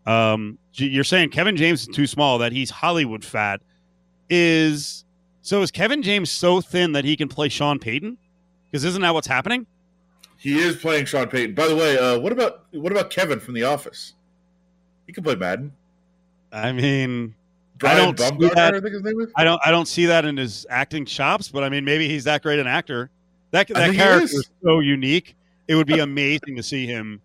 [0.06, 3.60] Um, you're saying Kevin James is too small that he's Hollywood fat.
[4.28, 5.04] Is
[5.42, 5.62] so?
[5.62, 8.18] Is Kevin James so thin that he can play Sean Payton?
[8.70, 9.66] Because isn't that what's happening?
[10.38, 11.54] He is playing Sean Payton.
[11.54, 14.14] By the way, uh, what about what about Kevin from The Office?
[15.06, 15.72] He can play Madden.
[16.52, 17.34] I mean,
[17.78, 18.74] Brian don't see that.
[18.74, 19.28] I think his name is.
[19.36, 22.24] I don't I don't see that in his acting chops, but I mean maybe he's
[22.24, 23.10] that great an actor.
[23.50, 24.34] That that character is.
[24.34, 25.36] is so unique.
[25.68, 27.20] It would be amazing to see him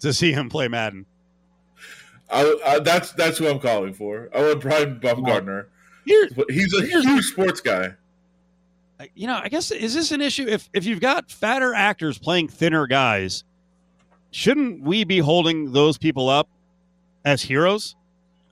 [0.00, 1.06] to see him play Madden.
[2.30, 4.28] I, I, that's that's who I'm calling for.
[4.34, 5.68] I want Brian Baumgartner.
[6.06, 7.94] Here, He's a huge sports guy.
[9.14, 12.48] you know, I guess is this an issue if if you've got fatter actors playing
[12.48, 13.44] thinner guys,
[14.30, 16.48] shouldn't we be holding those people up
[17.24, 17.96] as heroes,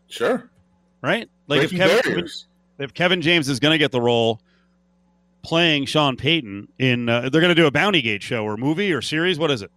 [0.09, 0.49] Sure.
[1.03, 1.29] right?
[1.47, 2.47] Like if Kevin, barriers.
[2.79, 4.41] if Kevin James is going to get the role
[5.43, 8.93] playing Sean Payton in uh, they're going to do a Bounty Gate show or movie
[8.93, 9.71] or series, what is it?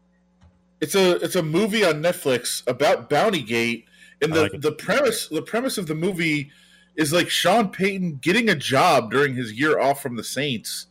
[0.81, 3.85] It's a it's a movie on Netflix about Bounty Gate,
[4.21, 6.51] and the like the premise the premise of the movie
[6.95, 10.87] is like Sean Payton getting a job during his year off from the Saints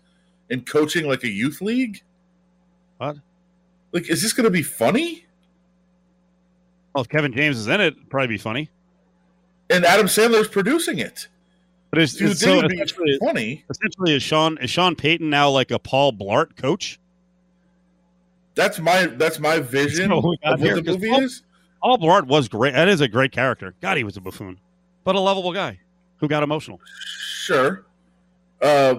[0.51, 2.03] and coaching like a youth league.
[2.99, 3.17] What?
[3.93, 5.25] Like, is this going to be funny?
[6.95, 8.71] Well, if Kevin James is in it, it'd probably be funny.
[9.71, 11.29] And Adam Sandler's producing it.
[11.91, 13.65] But it's, it's so be essentially, funny?
[13.71, 16.99] essentially is Sean is Sean Payton now like a Paul Blart coach?
[18.55, 21.43] That's my that's my vision That's what got of what the movie Paul- is.
[21.83, 22.73] Paul Blart was great.
[22.73, 23.75] That is a great character.
[23.83, 24.59] God, he was a buffoon,
[25.05, 25.81] but a lovable guy
[26.17, 26.81] who got emotional.
[27.07, 27.85] Sure.
[28.63, 28.97] Uh,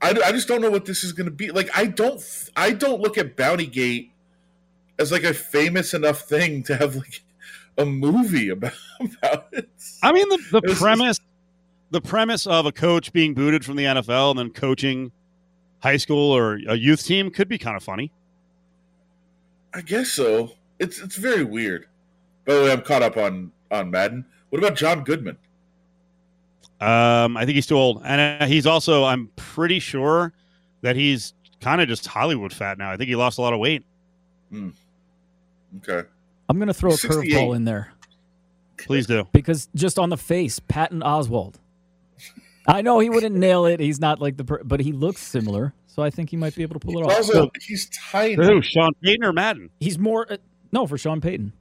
[0.00, 1.50] I, I just don't know what this is going to be.
[1.50, 2.22] Like, I don't
[2.56, 4.10] I don't look at Bountygate
[4.98, 7.22] as like a famous enough thing to have like
[7.76, 9.68] a movie about about it.
[10.02, 11.20] I mean, the, the premise,
[11.90, 15.12] the premise of a coach being booted from the NFL and then coaching
[15.80, 18.10] high school or a youth team could be kind of funny.
[19.74, 20.52] I guess so.
[20.78, 21.86] It's it's very weird.
[22.44, 24.24] By the way, I'm caught up on on Madden.
[24.50, 25.36] What about John Goodman?
[26.80, 29.04] Um, I think he's too old, and uh, he's also.
[29.04, 30.32] I'm pretty sure
[30.82, 32.90] that he's kind of just Hollywood fat now.
[32.90, 33.84] I think he lost a lot of weight.
[34.52, 36.08] Okay.
[36.48, 37.92] I'm going to throw a curveball in there
[38.76, 39.26] Please do.
[39.32, 41.54] because just on the face, Patton Oswalt.
[42.66, 43.80] I know he wouldn't nail it.
[43.80, 45.74] He's not like the, per- but he looks similar.
[45.94, 47.12] So I think he might be able to pull it off.
[47.12, 48.34] Also, he's tiny.
[48.34, 48.60] Who?
[48.62, 49.70] Sean Payton or Madden?
[49.78, 50.38] He's more, uh,
[50.72, 51.52] no, for Sean Payton.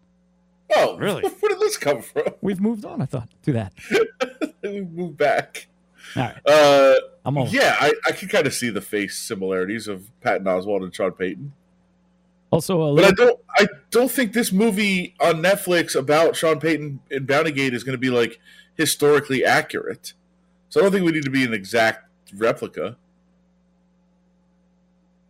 [0.76, 1.22] Oh, Really?
[1.40, 2.24] Where did this come from?
[2.42, 3.74] We've moved on, I thought, to that.
[4.64, 5.68] we moved back.
[6.16, 6.36] All right.
[6.48, 7.48] Uh, I'm all.
[7.50, 11.12] yeah, I, I can kind of see the face similarities of Patton Oswalt and Sean
[11.12, 11.54] Payton.
[12.50, 17.02] Also, a But I don't I don't think this movie on Netflix about Sean Payton
[17.12, 18.40] and Bountygate is going to be like
[18.76, 20.14] historically accurate.
[20.70, 22.98] So I don't think we need to be an exact replica.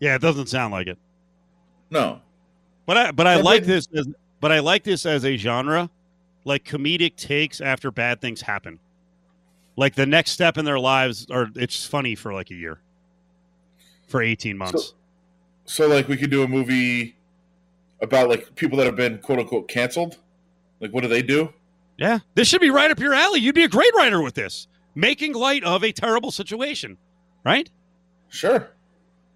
[0.04, 0.98] Yeah, it doesn't sound like it.
[1.90, 2.20] No.
[2.86, 4.06] But I but I like this as
[4.42, 5.90] but I like this as a genre,
[6.44, 8.80] like comedic takes after bad things happen.
[9.78, 12.80] Like the next step in their lives or it's funny for like a year.
[14.10, 14.94] For 18 months.
[15.64, 17.16] So like we could do a movie
[18.02, 20.18] about like people that have been quote unquote canceled.
[20.82, 21.54] Like what do they do?
[21.96, 22.20] yeah.
[22.36, 23.40] This should be right up your alley.
[23.40, 24.68] You'd be a great writer with this.
[24.96, 26.98] Making light of a terrible situation.
[27.46, 27.70] Right?
[28.28, 28.70] Sure.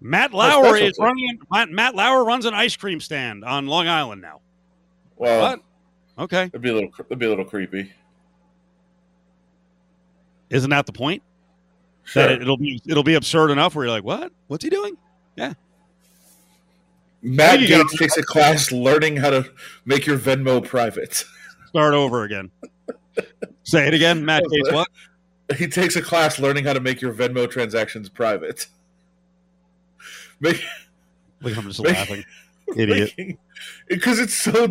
[0.00, 4.22] Matt Lauer is running Matt, Matt Lauer runs an ice cream stand on Long Island
[4.22, 4.40] now.
[5.16, 5.60] Well, What?
[6.24, 6.90] Okay, It'd be a little.
[6.98, 7.92] It'd be a little creepy.
[10.50, 11.22] isn't that the point?
[12.04, 12.22] Sure.
[12.22, 14.32] That it, it'll be it'll be absurd enough where you're like, what?
[14.46, 14.96] What's he doing?
[15.36, 15.54] Yeah.
[17.22, 19.48] Matt Gaetz takes a class learning how to
[19.84, 21.24] make your Venmo private.
[21.68, 22.50] Start over again.
[23.64, 24.72] Say it again, Matt Gaetz.
[24.72, 24.88] What?
[25.56, 28.66] He takes a class learning how to make your Venmo transactions private.
[30.40, 30.62] Make,
[31.40, 32.24] Look, I'm just Make- laughing.
[32.76, 33.38] Idiot.
[33.88, 34.66] Because it's so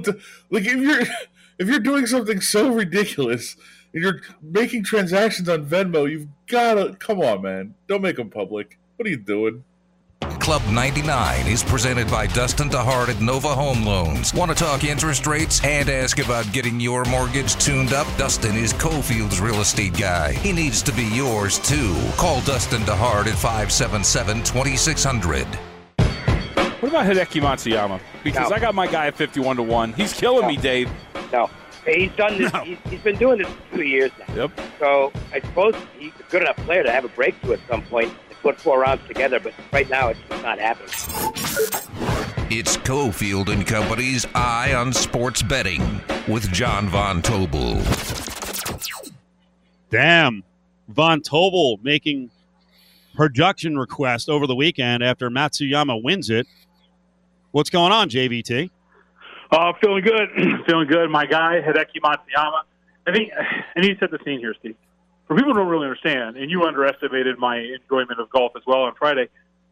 [0.49, 1.01] like if you're
[1.59, 3.57] if you're doing something so ridiculous
[3.93, 7.73] and you're making transactions on Venmo, you've gotta come on, man.
[7.87, 8.77] Don't make them public.
[8.95, 9.63] What are you doing?
[10.21, 14.33] Club 99 is presented by Dustin DeHart at Nova Home Loans.
[14.33, 18.07] Want to talk interest rates and ask about getting your mortgage tuned up?
[18.17, 20.33] Dustin is Cofield's real estate guy.
[20.33, 21.95] He needs to be yours too.
[22.17, 25.45] Call Dustin DeHart at 577 2600.
[26.79, 27.99] What about Hideki Matsuyama?
[28.23, 28.55] Because No.
[28.55, 29.93] I got my guy at 51 to 1.
[29.93, 30.89] He's killing me, Dave.
[31.33, 31.49] No,
[31.85, 32.53] he's done this.
[32.53, 32.59] No.
[32.61, 34.35] He's, he's been doing this for two years now.
[34.35, 34.51] Yep.
[34.79, 38.09] So I suppose he's a good enough player to have a breakthrough at some point
[38.09, 39.41] and put four rounds together.
[39.41, 40.89] But right now, it's just not happening.
[42.49, 47.75] It's Cofield and Company's Eye on Sports Betting with John Von Tobel.
[49.89, 50.43] Damn.
[50.87, 52.29] Von Tobel making
[53.15, 56.47] production request over the weekend after Matsuyama wins it.
[57.51, 58.69] What's going on, JVT?
[59.51, 60.29] Uh, feeling good,
[60.65, 61.09] feeling good.
[61.09, 62.61] My guy Hideki Matsuyama.
[63.07, 63.29] I think
[63.75, 64.75] I need to set the scene here, Steve.
[65.27, 68.83] For people who don't really understand, and you underestimated my enjoyment of golf as well
[68.83, 69.29] on Friday.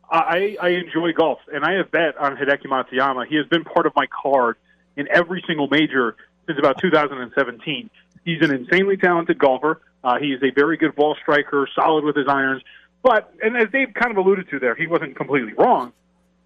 [0.09, 3.25] I, I enjoy golf, and I have bet on Hideki Matsuyama.
[3.27, 4.57] He has been part of my card
[4.95, 6.15] in every single major
[6.45, 7.89] since about 2017.
[8.23, 9.81] He's an insanely talented golfer.
[10.03, 12.61] Uh, he is a very good ball striker, solid with his irons.
[13.01, 15.93] But, and as Dave kind of alluded to there, he wasn't completely wrong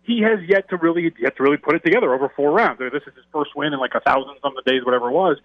[0.10, 2.80] he has yet to really yet to really put it together over four rounds.
[2.80, 5.38] This is his first win in like a thousand something days, whatever it was.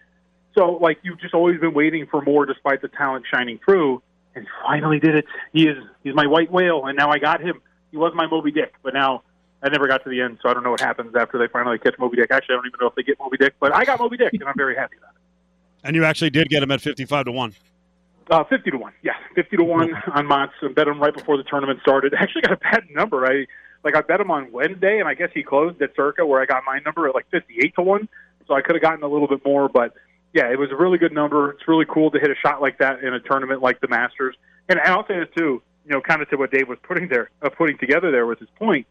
[0.55, 4.03] So like you've just always been waiting for more, despite the talent shining through,
[4.35, 5.25] and finally did it.
[5.53, 7.61] He is he's my white whale, and now I got him.
[7.90, 9.23] He was my Moby Dick, but now
[9.62, 11.79] I never got to the end, so I don't know what happens after they finally
[11.79, 12.31] catch Moby Dick.
[12.31, 14.33] Actually, I don't even know if they get Moby Dick, but I got Moby Dick,
[14.33, 15.21] and I'm very happy about it.
[15.87, 17.55] And you actually did get him at 55 to 1.
[18.31, 20.55] Uh, fifty to one, yeah, fifty to one on Mott's.
[20.62, 22.14] I bet him right before the tournament started.
[22.14, 23.27] Actually, got a bad number.
[23.27, 23.45] I
[23.85, 26.47] like I bet him on Wednesday, and I guess he closed at Circa, where I
[26.47, 28.09] got my number at like fifty-eight to one.
[28.49, 29.95] So I could have gotten a little bit more, but
[30.35, 31.53] yeah, it was a really good number.
[31.53, 34.37] It's really cool to hit a shot like that in a tournament like the Masters.
[34.68, 37.31] And I'll say this too, you know, kind of to what Dave was putting there,
[37.40, 38.87] uh, putting together there was his point.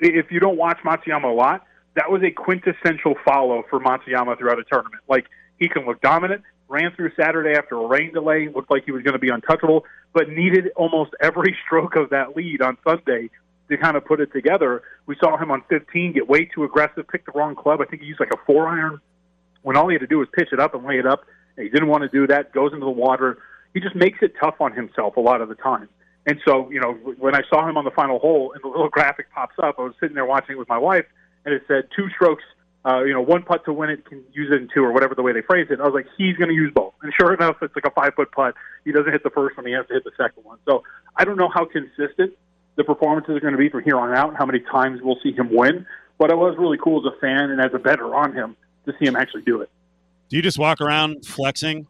[0.00, 4.58] If you don't watch Matsuyama a lot, that was a quintessential follow for Matsuyama throughout
[4.58, 5.04] a tournament.
[5.08, 5.26] Like
[5.60, 9.04] he can look dominant, ran through Saturday after a rain delay, looked like he was
[9.04, 13.30] going to be untouchable, but needed almost every stroke of that lead on Sunday
[13.68, 14.82] to kind of put it together.
[15.06, 17.80] We saw him on 15 get way too aggressive, pick the wrong club.
[17.80, 19.00] I think he used like a four iron
[19.64, 21.24] when all he had to do was pitch it up and lay it up.
[21.56, 23.38] And he didn't want to do that, goes into the water.
[23.72, 25.88] He just makes it tough on himself a lot of the time.
[26.26, 28.88] And so, you know, when I saw him on the final hole and the little
[28.88, 31.04] graphic pops up, I was sitting there watching it with my wife,
[31.44, 32.42] and it said two strokes,
[32.86, 35.14] uh, you know, one putt to win it, can use it in two, or whatever
[35.14, 35.80] the way they phrase it.
[35.80, 36.94] I was like, he's going to use both.
[37.02, 38.54] And sure enough, it's like a five foot putt.
[38.84, 40.58] He doesn't hit the first one, he has to hit the second one.
[40.66, 40.82] So
[41.16, 42.32] I don't know how consistent
[42.76, 45.32] the performances are going to be from here on out, how many times we'll see
[45.32, 45.86] him win.
[46.18, 48.94] But it was really cool as a fan and as a better on him to
[48.98, 49.70] see him actually do it.
[50.28, 51.86] Do you just walk around flexing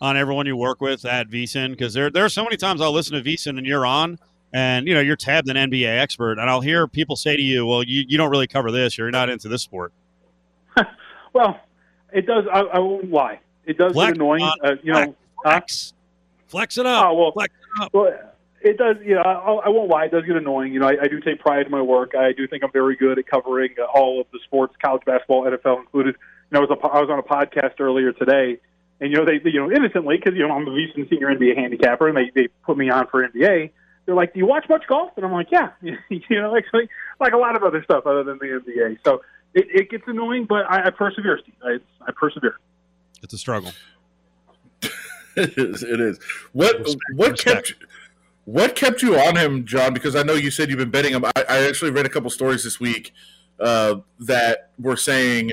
[0.00, 1.70] on everyone you work with at VSIN?
[1.70, 4.18] Because there, there are so many times I'll listen to VSIN and you're on,
[4.52, 7.66] and you know you're tabbed an NBA expert, and I'll hear people say to you,
[7.66, 8.98] "Well, you, you don't really cover this.
[8.98, 9.92] You're not into this sport."
[11.34, 11.58] Well,
[12.12, 12.44] it does.
[12.52, 13.40] I, I won't lie.
[13.64, 14.42] It does Flex get annoying.
[14.42, 15.94] on- Uh, you know, Flex,
[16.48, 17.06] flex it up.
[17.06, 17.94] Oh well, Flex it up.
[17.94, 18.12] well,
[18.64, 18.96] it does.
[19.04, 20.06] You know, I, I won't lie.
[20.06, 20.72] It does get annoying.
[20.72, 22.12] You know, I, I do take pride in my work.
[22.14, 25.44] I do think I'm very good at covering uh, all of the sports, college basketball,
[25.44, 26.16] NFL included.
[26.50, 28.58] You know, I was, a, po- I was on a podcast earlier today,
[29.00, 31.28] and you know, they, they you know innocently because you know I'm a VSiN senior
[31.28, 33.70] NBA handicapper, and they they put me on for NBA.
[34.04, 36.88] They're like, "Do you watch much golf?" And I'm like, "Yeah." you know, actually,
[37.20, 38.98] like a lot of other stuff other than the NBA.
[39.04, 39.22] So
[39.54, 41.54] it, it gets annoying, but I, I persevere, Steve.
[41.62, 42.56] I, I persevere.
[43.22, 43.72] It's a struggle.
[45.36, 45.82] it is.
[45.82, 46.18] It is.
[46.52, 47.66] What Respect, what respect.
[47.68, 47.86] kept you,
[48.44, 49.94] what kept you on him, John?
[49.94, 51.24] Because I know you said you've been betting him.
[51.24, 53.12] I, I actually read a couple stories this week
[53.60, 55.52] uh, that were saying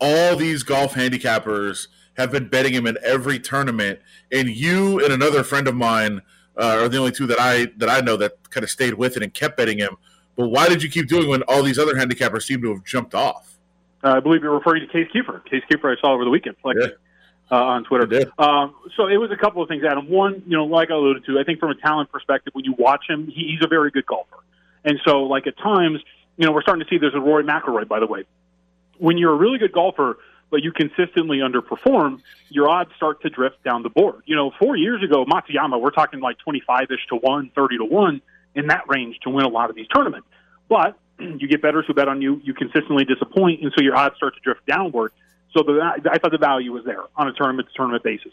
[0.00, 4.00] all these golf handicappers have been betting him in every tournament,
[4.32, 6.22] and you and another friend of mine
[6.56, 9.16] uh, are the only two that I that I know that kind of stayed with
[9.16, 9.96] it and kept betting him.
[10.36, 13.14] But why did you keep doing when all these other handicappers seem to have jumped
[13.14, 13.58] off?
[14.04, 15.44] Uh, I believe you're referring to Case Keefer.
[15.46, 16.88] Case Keefer, I saw over the weekend, like Yeah.
[17.50, 18.06] Uh, on Twitter.
[18.38, 20.08] Um, so it was a couple of things, Adam.
[20.08, 22.74] One, you know, like I alluded to, I think from a talent perspective, when you
[22.78, 24.38] watch him, he, he's a very good golfer.
[24.84, 26.00] And so, like at times,
[26.36, 28.24] you know, we're starting to see there's a Rory McIlroy, by the way.
[28.98, 30.18] When you're a really good golfer,
[30.50, 34.22] but you consistently underperform, your odds start to drift down the board.
[34.26, 37.84] You know, four years ago, Matsuyama, we're talking like 25 ish to 1, 30 to
[37.84, 38.22] 1
[38.54, 40.26] in that range to win a lot of these tournaments.
[40.68, 44.16] But you get bettors who bet on you, you consistently disappoint, and so your odds
[44.16, 45.12] start to drift downward.
[45.56, 45.80] So the,
[46.10, 48.32] I thought the value was there on a tournament to tournament basis.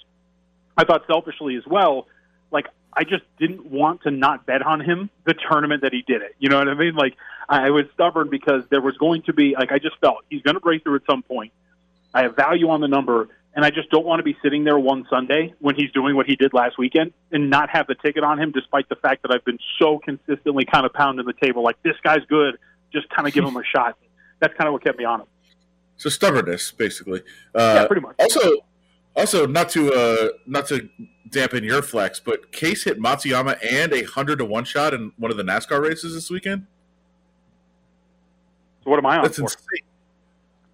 [0.76, 2.08] I thought selfishly as well,
[2.52, 6.22] like I just didn't want to not bet on him the tournament that he did
[6.22, 6.36] it.
[6.40, 6.96] You know what I mean?
[6.96, 7.16] Like
[7.48, 10.56] I was stubborn because there was going to be like I just felt he's going
[10.56, 11.54] to break through at some point.
[12.14, 14.78] I have value on the number, and I just don't want to be sitting there
[14.78, 18.24] one Sunday when he's doing what he did last weekend and not have the ticket
[18.24, 21.64] on him, despite the fact that I've been so consistently kind of pounding the table
[21.64, 22.58] like this guy's good.
[22.92, 23.98] Just kind of give him a shot.
[24.40, 25.28] That's kind of what kept me on him.
[26.04, 27.22] So stubbornness, basically.
[27.56, 28.18] Uh, yeah, pretty much.
[28.20, 28.58] Also,
[29.16, 30.90] also not to uh, not to
[31.30, 35.32] dampen your flex, but Case hit Matsuyama and a hundred to one shot in one
[35.32, 36.68] of the NASCAR races this weekend.
[38.84, 39.44] So what am I on that's for?
[39.44, 39.58] Insane.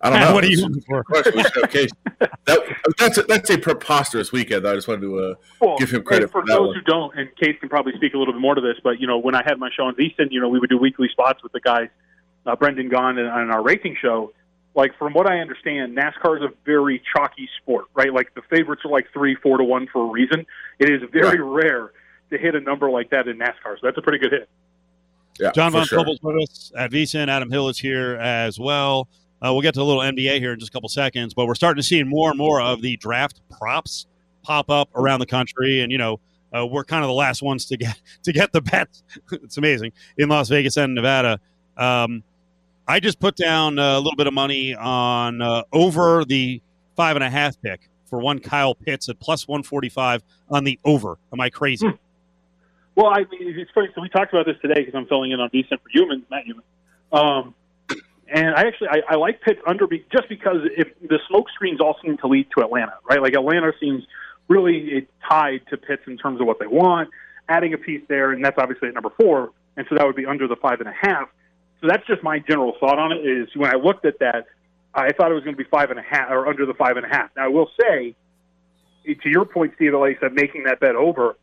[0.02, 0.34] I don't know.
[0.34, 1.04] what are you looking for?
[1.14, 4.68] that, that's a, that's a preposterous weekend.
[4.68, 6.76] I just wanted to uh, well, give him credit for, for those one.
[6.76, 7.16] who don't.
[7.20, 9.36] And Case can probably speak a little bit more to this, but you know, when
[9.36, 11.60] I had my show on VSiN, you know, we would do weekly spots with the
[11.60, 11.90] guys,
[12.48, 14.34] uh, Brendan Gaughan, on our racing show
[14.76, 18.14] like from what I understand, NASCAR is a very chalky sport, right?
[18.14, 20.46] Like the favorites are like three, four to one for a reason.
[20.78, 21.64] It is very right.
[21.64, 21.92] rare
[22.30, 24.50] to hit a number like that in NASCAR, so that's a pretty good hit.
[25.40, 26.00] Yeah, John Von sure.
[26.00, 27.30] Tobel's with us at VSiN.
[27.30, 29.08] Adam Hill is here as well.
[29.42, 31.56] Uh, we'll get to a little NBA here in just a couple seconds, but we're
[31.56, 34.06] starting to see more and more of the draft props
[34.44, 36.20] pop up around the country, and you know.
[36.52, 39.04] Uh, we're kind of the last ones to get to get the bets.
[39.34, 41.40] it's amazing in Las Vegas and Nevada.
[41.78, 42.24] Um,
[42.90, 46.60] I just put down a little bit of money on uh, over the
[46.96, 51.20] five and a half pick for one Kyle Pitts at plus 145 on the over.
[51.32, 51.86] Am I crazy?
[51.86, 51.96] Hmm.
[52.96, 53.90] Well, I mean, it's funny.
[53.94, 56.46] So we talked about this today because I'm filling in on VSiN for Youmans, Matt
[56.48, 57.16] Youmans.
[57.16, 57.54] Um,
[58.28, 61.80] and I actually I, I like Pitts under be, just because if the smoke screens
[61.80, 63.22] all seem to lead to Atlanta, right?
[63.22, 64.04] Like Atlanta seems
[64.48, 67.10] really tied to Pitts in terms of what they want.
[67.50, 70.26] Adding a piece there, and that's obviously at number four, and so that would be
[70.26, 71.30] under the five and a half.
[71.82, 73.26] So that's just my general thought on it.
[73.26, 74.48] Is when I looked at that,
[74.94, 76.98] I thought it was going to be five and a half or under the five
[76.98, 77.30] and a half.
[77.36, 78.16] Now I will say,
[79.06, 81.38] to your point, Steve, like I said, making that bet over,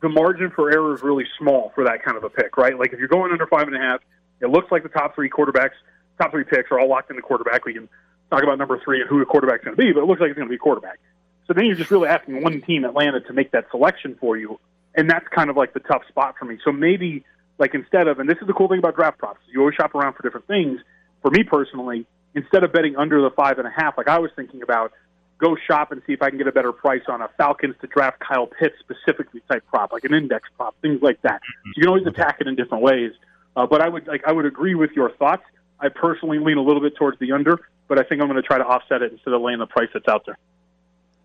[0.00, 2.78] the margin for error is really small for that kind of a pick, right?
[2.78, 4.00] Like if you're going under five and a half,
[4.40, 5.72] it looks like the top three quarterbacks,
[6.20, 7.64] top three picks are all locked into quarterback.
[7.64, 7.88] We can
[8.30, 10.30] talk about number three and who the quarterback's going to be, but it looks like
[10.30, 10.98] it's going to be quarterback.
[11.46, 14.58] So then you're just really asking one team, Atlanta, to make that selection for you,
[14.94, 16.58] and that's kind of like the tough spot for me.
[16.64, 17.24] So maybe
[17.62, 19.94] like instead of, and this is the cool thing about draft props, you always shop
[19.94, 20.80] around for different things.
[21.22, 22.04] For me personally,
[22.34, 24.90] instead of betting under the five and a half, like I was thinking about,
[25.38, 27.86] go shop and see if I can get a better price on a Falcons to
[27.86, 31.40] draft Kyle Pitts specifically type prop, like an index prop, things like that.
[31.44, 33.12] So you can always attack it in different ways.
[33.54, 35.44] Uh, but I would like I would agree with your thoughts.
[35.78, 38.46] I personally lean a little bit towards the under, but I think I'm going to
[38.46, 40.38] try to offset it instead of laying the price that's out there.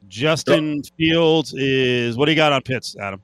[0.07, 3.23] Justin Fields is what do you got on Pitts, Adam?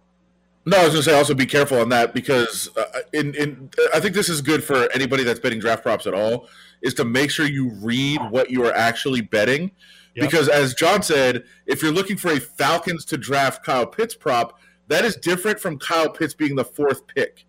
[0.66, 3.70] No, I was going to say also be careful on that because uh, in in
[3.94, 6.48] I think this is good for anybody that's betting draft props at all
[6.82, 9.72] is to make sure you read what you are actually betting
[10.16, 10.30] yep.
[10.30, 14.60] because as John said, if you're looking for a Falcons to draft Kyle Pitts prop,
[14.88, 17.46] that is different from Kyle Pitts being the fourth pick,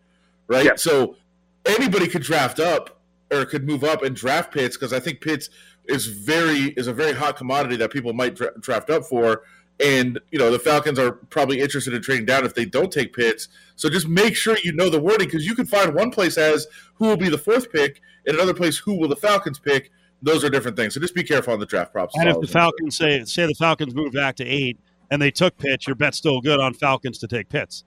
[0.48, 0.64] right?
[0.64, 0.78] Yep.
[0.80, 1.16] So
[1.66, 3.00] anybody could draft up
[3.30, 5.50] or could move up and draft Pitts because I think Pitts
[5.86, 9.42] is very is a very hot commodity that people might dra- draft up for
[9.80, 13.12] and you know the Falcons are probably interested in trading down if they don't take
[13.12, 13.48] Pitts.
[13.76, 16.66] So just make sure you know the wording because you can find one place as
[16.94, 19.90] who will be the fourth pick, and another place who will the Falcons pick.
[20.22, 20.94] Those are different things.
[20.94, 22.14] So just be careful on the draft props.
[22.16, 24.78] And if the Falcons say say the Falcons move back to eight
[25.10, 27.84] and they took Pitts, your bet's still good on Falcons to take Pitts.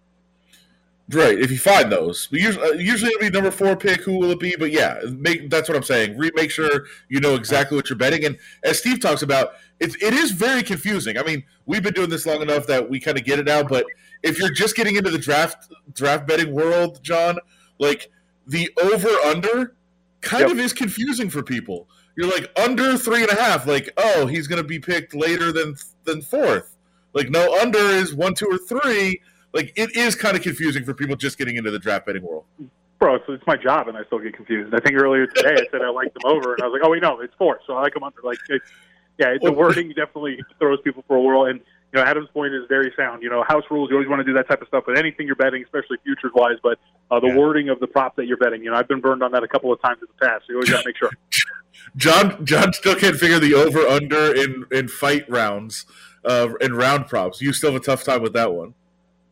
[1.09, 4.01] Right, if you find those, usually, uh, usually it'll be number four pick.
[4.01, 4.57] Who will it be?
[4.57, 6.17] But yeah, make that's what I'm saying.
[6.17, 8.25] Re- make sure you know exactly what you're betting.
[8.25, 11.17] And as Steve talks about, it, it is very confusing.
[11.17, 13.63] I mean, we've been doing this long enough that we kind of get it now.
[13.63, 13.85] But
[14.21, 17.37] if you're just getting into the draft draft betting world, John,
[17.79, 18.11] like
[18.45, 19.77] the over under
[20.19, 20.51] kind yep.
[20.51, 21.87] of is confusing for people.
[22.17, 23.65] You're like under three and a half.
[23.65, 26.75] Like, oh, he's going to be picked later than than fourth.
[27.13, 29.21] Like, no, under is one, two, or three
[29.57, 32.45] like it is kind of confusing for people just getting into the draft betting world.
[32.99, 34.73] Bro, so it's my job, and I still get confused.
[34.73, 36.91] I think earlier today I said I liked them over, and I was like, oh
[36.91, 38.21] wait, no, it's four, so I like them under.
[38.23, 38.65] Like, it's,
[39.19, 41.59] yeah, it's, the wording definitely throws people for a whirl, and
[41.93, 43.23] you know, Adam's point is very sound.
[43.23, 45.25] You know, house rules, you always want to do that type of stuff with anything
[45.25, 46.57] you're betting, especially futures wise.
[46.61, 46.79] But
[47.09, 47.37] uh, the yeah.
[47.37, 49.47] wording of the prop that you're betting, you know, I've been burned on that a
[49.47, 50.45] couple of times in the past.
[50.47, 51.11] So you always got to make sure.
[51.95, 55.85] John, John still can't figure the over under in in fight rounds,
[56.25, 57.41] uh, in round props.
[57.41, 58.73] You still have a tough time with that one.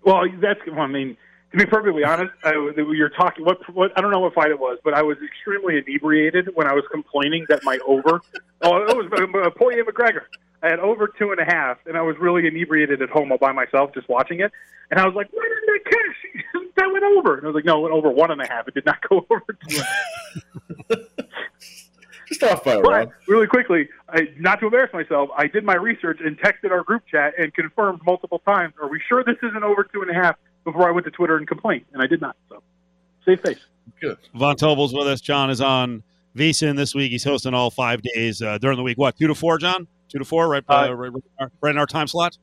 [0.05, 1.17] Well, that's I mean,
[1.51, 3.43] to be perfectly honest, I, you're talking.
[3.43, 3.91] What, what?
[3.97, 6.83] I don't know what fight it was, but I was extremely inebriated when I was
[6.91, 8.21] complaining that my over.
[8.61, 10.21] oh, it was uh, Poirier McGregor.
[10.61, 13.37] I had over two and a half, and I was really inebriated at home all
[13.37, 14.51] by myself, just watching it.
[14.91, 16.63] And I was like, "Why didn't that cash?
[16.77, 18.67] that went over." And I was like, "No, it went over one and a half.
[18.67, 20.99] It did not go over two and a half."
[22.27, 23.09] Just off by a But round.
[23.27, 27.03] really quickly, I, not to embarrass myself, I did my research and texted our group
[27.09, 28.73] chat and confirmed multiple times.
[28.81, 30.35] Are we sure this isn't over two and a half?
[30.63, 32.35] Before I went to Twitter and complained, and I did not.
[32.49, 32.63] So,
[33.23, 33.59] save face.
[34.01, 34.17] Good.
[34.33, 35.21] Von Tobel's with us.
[35.21, 36.01] John is on
[36.35, 37.11] VSIN this week.
[37.11, 38.97] He's hosting all five days uh, during the week.
[38.97, 39.85] What, two to four, John?
[40.09, 42.39] Two to four, right, uh, Uh, right, right, right in our time slot?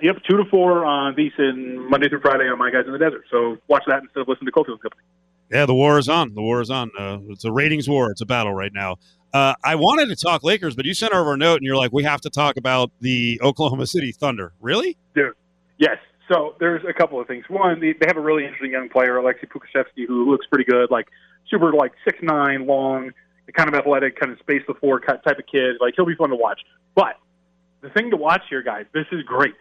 [0.00, 3.24] Yep, two to four on VSIN Monday through Friday on My Guys in the Desert.
[3.28, 5.02] So watch that instead of listening to Cofield Company.
[5.50, 6.32] Yeah, the war is on.
[6.34, 6.92] The war is on.
[6.96, 8.08] Uh, it's a ratings war.
[8.12, 8.98] It's a battle right now.
[9.34, 11.92] Uh, I wanted to talk Lakers, but you sent over a note and you're like,
[11.92, 14.52] we have to talk about the Oklahoma City Thunder.
[14.60, 14.96] Really?
[15.16, 15.32] Dude,
[15.76, 15.98] yes.
[16.30, 17.44] So there's a couple of things.
[17.48, 20.88] One, they, they have a really interesting young player, Aleksej Pokusevski, who looks pretty good,
[20.88, 21.08] like
[21.50, 23.10] super like six nine, long,
[23.56, 25.76] kind of athletic, kind of space the floor type of kid.
[25.80, 26.60] Like he'll be fun to watch.
[26.94, 27.18] But
[27.80, 29.56] the thing to watch here, guys, this is great.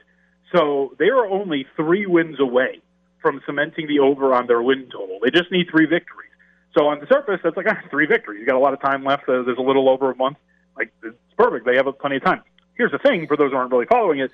[0.55, 2.81] So they are only three wins away
[3.23, 5.17] from cementing the over on their win total.
[5.23, 6.29] They just need three victories.
[6.75, 8.39] So on the surface, that's like ah, three victories.
[8.39, 9.29] You got a lot of time left.
[9.29, 10.37] Uh, there's a little over a month.
[10.75, 11.65] Like it's perfect.
[11.65, 12.41] They have plenty of time.
[12.75, 14.31] Here's the thing for those who aren't really following it: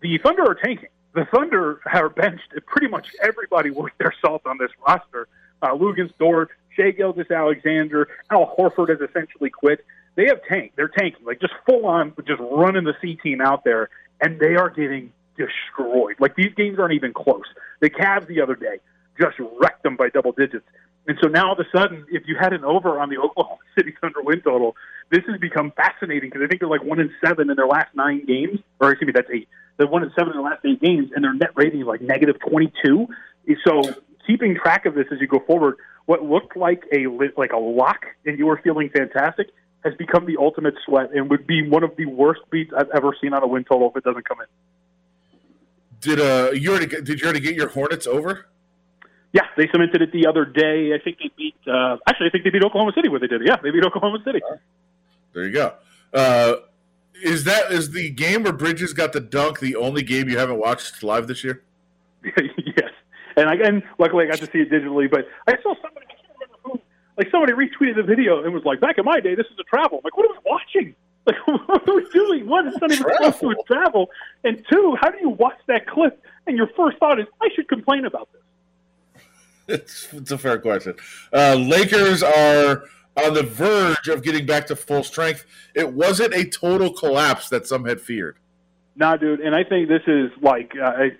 [0.00, 0.90] the Thunder are tanking.
[1.14, 5.26] The Thunder are benched pretty much everybody worth their salt on this roster.
[5.62, 9.84] Uh, Luguentz, Dort, Shai Gilgeous-Alexander, Al Horford has essentially quit.
[10.14, 10.76] They have tanked.
[10.76, 13.88] They're tanking, like just full on, just running the C team out there,
[14.20, 16.16] and they are getting destroyed.
[16.18, 17.44] Like these games aren't even close.
[17.80, 18.78] The Cavs the other day
[19.18, 20.66] just wrecked them by double digits.
[21.08, 23.58] And so now all of a sudden, if you had an over on the Oklahoma
[23.78, 24.76] City Thunder win total,
[25.10, 27.94] this has become fascinating because I think they're like one in seven in their last
[27.94, 29.48] nine games, or excuse me, that's eight.
[29.78, 32.02] They're one in seven in the last eight games, and their net rating is like
[32.02, 33.08] negative twenty-two.
[33.66, 33.80] So
[34.26, 37.06] keeping track of this as you go forward, what looked like a
[37.38, 39.48] like a lock, and you were feeling fantastic,
[39.84, 43.16] has become the ultimate sweat, and would be one of the worst beats I've ever
[43.18, 44.46] seen on a win total if it doesn't come in.
[46.00, 48.46] Did uh you already get- did you already get your Hornets over?
[49.32, 50.94] Yeah, they cemented it the other day.
[50.94, 51.56] I think they beat.
[51.66, 53.08] Uh, actually, I think they beat Oklahoma City.
[53.08, 53.46] Where they did, it.
[53.46, 54.40] yeah, they beat Oklahoma City.
[55.34, 55.74] There you go.
[56.14, 56.54] Uh,
[57.22, 60.58] is that is the game where Bridges got the dunk the only game you haven't
[60.58, 61.62] watched live this year?
[62.24, 62.90] yes,
[63.36, 65.10] and I and luckily I got to see it digitally.
[65.10, 66.06] But I saw somebody.
[66.08, 66.80] I can't remember who.
[67.18, 69.64] Like somebody retweeted the video and was like, "Back in my day, this is a
[69.64, 70.94] travel." I'm like, what are we watching?
[71.28, 72.46] Like, what are we doing?
[72.46, 74.08] One, it's not even close to a travel,
[74.44, 77.68] and two, how do you watch that clip and your first thought is, I should
[77.68, 78.42] complain about this.
[79.68, 80.94] It's, it's a fair question.
[81.32, 82.84] Uh, Lakers are
[83.16, 85.44] on the verge of getting back to full strength.
[85.74, 88.38] It wasn't a total collapse that some had feared.
[88.96, 91.10] Nah, dude, and I think this is like uh, I,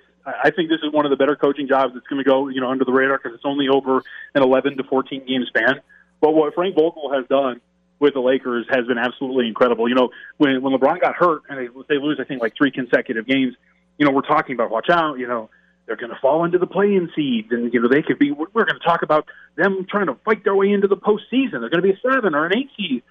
[0.44, 2.60] I think this is one of the better coaching jobs that's going to go you
[2.60, 4.02] know under the radar because it's only over
[4.34, 5.80] an 11 to 14 game span.
[6.20, 7.60] But what Frank Vogel has done
[8.00, 9.88] with the Lakers has been absolutely incredible.
[9.88, 12.70] You know, when when LeBron got hurt and they they lose, I think like three
[12.70, 13.54] consecutive games.
[13.98, 15.18] You know, we're talking about watch out.
[15.18, 15.50] You know,
[15.88, 18.30] they're going to fall into the play-in seeds, and you know they could be.
[18.30, 19.26] We're, we're going to talk about
[19.56, 21.52] them trying to fight their way into the postseason.
[21.52, 23.02] They're going to be a seven or an eight seed.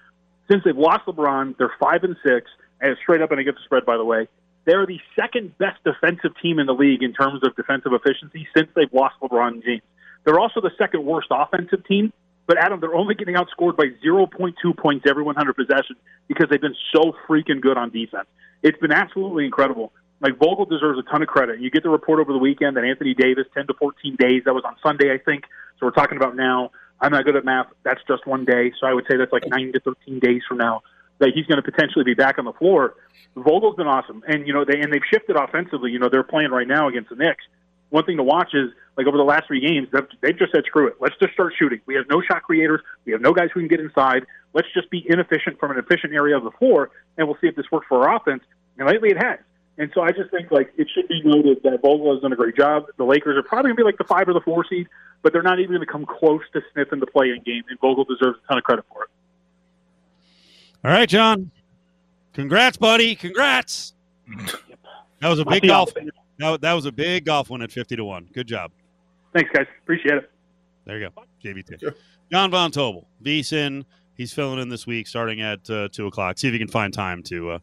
[0.48, 2.48] Since they've lost LeBron, they're five and six,
[2.80, 3.84] and straight up and against the spread.
[3.84, 4.28] By the way,
[4.64, 8.68] they're the second best defensive team in the league in terms of defensive efficiency since
[8.76, 9.82] they've lost LeBron James.
[10.24, 12.12] They're also the second worst offensive team.
[12.46, 15.98] But Adam, they're only getting outscored by 0.2 points every 100 possessions
[16.28, 18.26] because they've been so freaking good on defense.
[18.62, 19.92] It's been absolutely incredible.
[20.20, 21.60] Like Vogel deserves a ton of credit.
[21.60, 24.42] You get the report over the weekend that Anthony Davis, 10 to 14 days.
[24.44, 25.44] That was on Sunday, I think.
[25.78, 26.70] So we're talking about now.
[27.00, 27.68] I'm not good at math.
[27.84, 28.72] That's just one day.
[28.80, 30.82] So I would say that's like nine to 13 days from now
[31.18, 32.94] that he's going to potentially be back on the floor.
[33.36, 35.92] Vogel's been awesome, and you know they and they've shifted offensively.
[35.92, 37.44] You know they're playing right now against the Knicks.
[37.90, 39.88] One thing to watch is like over the last three games,
[40.20, 40.96] they've just said screw it.
[41.00, 41.80] Let's just start shooting.
[41.86, 42.80] We have no shot creators.
[43.04, 44.26] We have no guys who can get inside.
[44.54, 47.54] Let's just be inefficient from an efficient area of the floor, and we'll see if
[47.54, 48.42] this works for our offense.
[48.76, 49.38] And lately it has.
[49.78, 52.36] And so I just think like it should be noted that Vogel has done a
[52.36, 52.86] great job.
[52.96, 54.88] The Lakers are probably going to be like the five or the four seed,
[55.22, 57.62] but they're not even going to come close to sniffing the play-in game.
[57.70, 59.10] And Vogel deserves a ton of credit for it.
[60.84, 61.52] All right, John.
[62.32, 63.14] Congrats, buddy.
[63.14, 63.94] Congrats.
[65.20, 65.90] That was a big golf.
[65.96, 66.04] off.
[66.38, 68.30] That, that was a big golf win at 50 to 1.
[68.32, 68.70] Good job.
[69.32, 69.66] Thanks, guys.
[69.82, 70.30] Appreciate it.
[70.84, 71.22] There you go.
[71.44, 71.94] JVT.
[72.30, 73.04] John Von Tobel.
[73.24, 73.84] VSIN.
[74.16, 76.38] He's filling in this week starting at uh, 2 o'clock.
[76.38, 77.50] See if he can find time to.
[77.52, 77.58] Uh,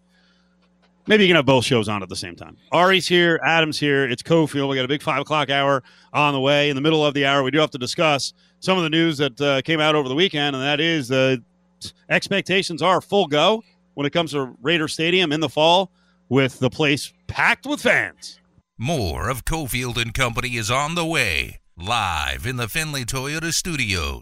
[1.08, 2.58] maybe you can have both shows on at the same time.
[2.72, 3.40] Ari's here.
[3.44, 4.06] Adam's here.
[4.06, 4.70] It's Cofield.
[4.70, 5.84] We got a big 5 o'clock hour
[6.14, 6.70] on the way.
[6.70, 9.18] In the middle of the hour, we do have to discuss some of the news
[9.18, 11.38] that uh, came out over the weekend, and that is uh,
[12.10, 15.92] expectations are full go when it comes to Raider Stadium in the fall
[16.30, 18.40] with the place packed with fans.
[18.78, 24.14] More of Cofield and Company is on the way Live in the Findlay Toyota studio.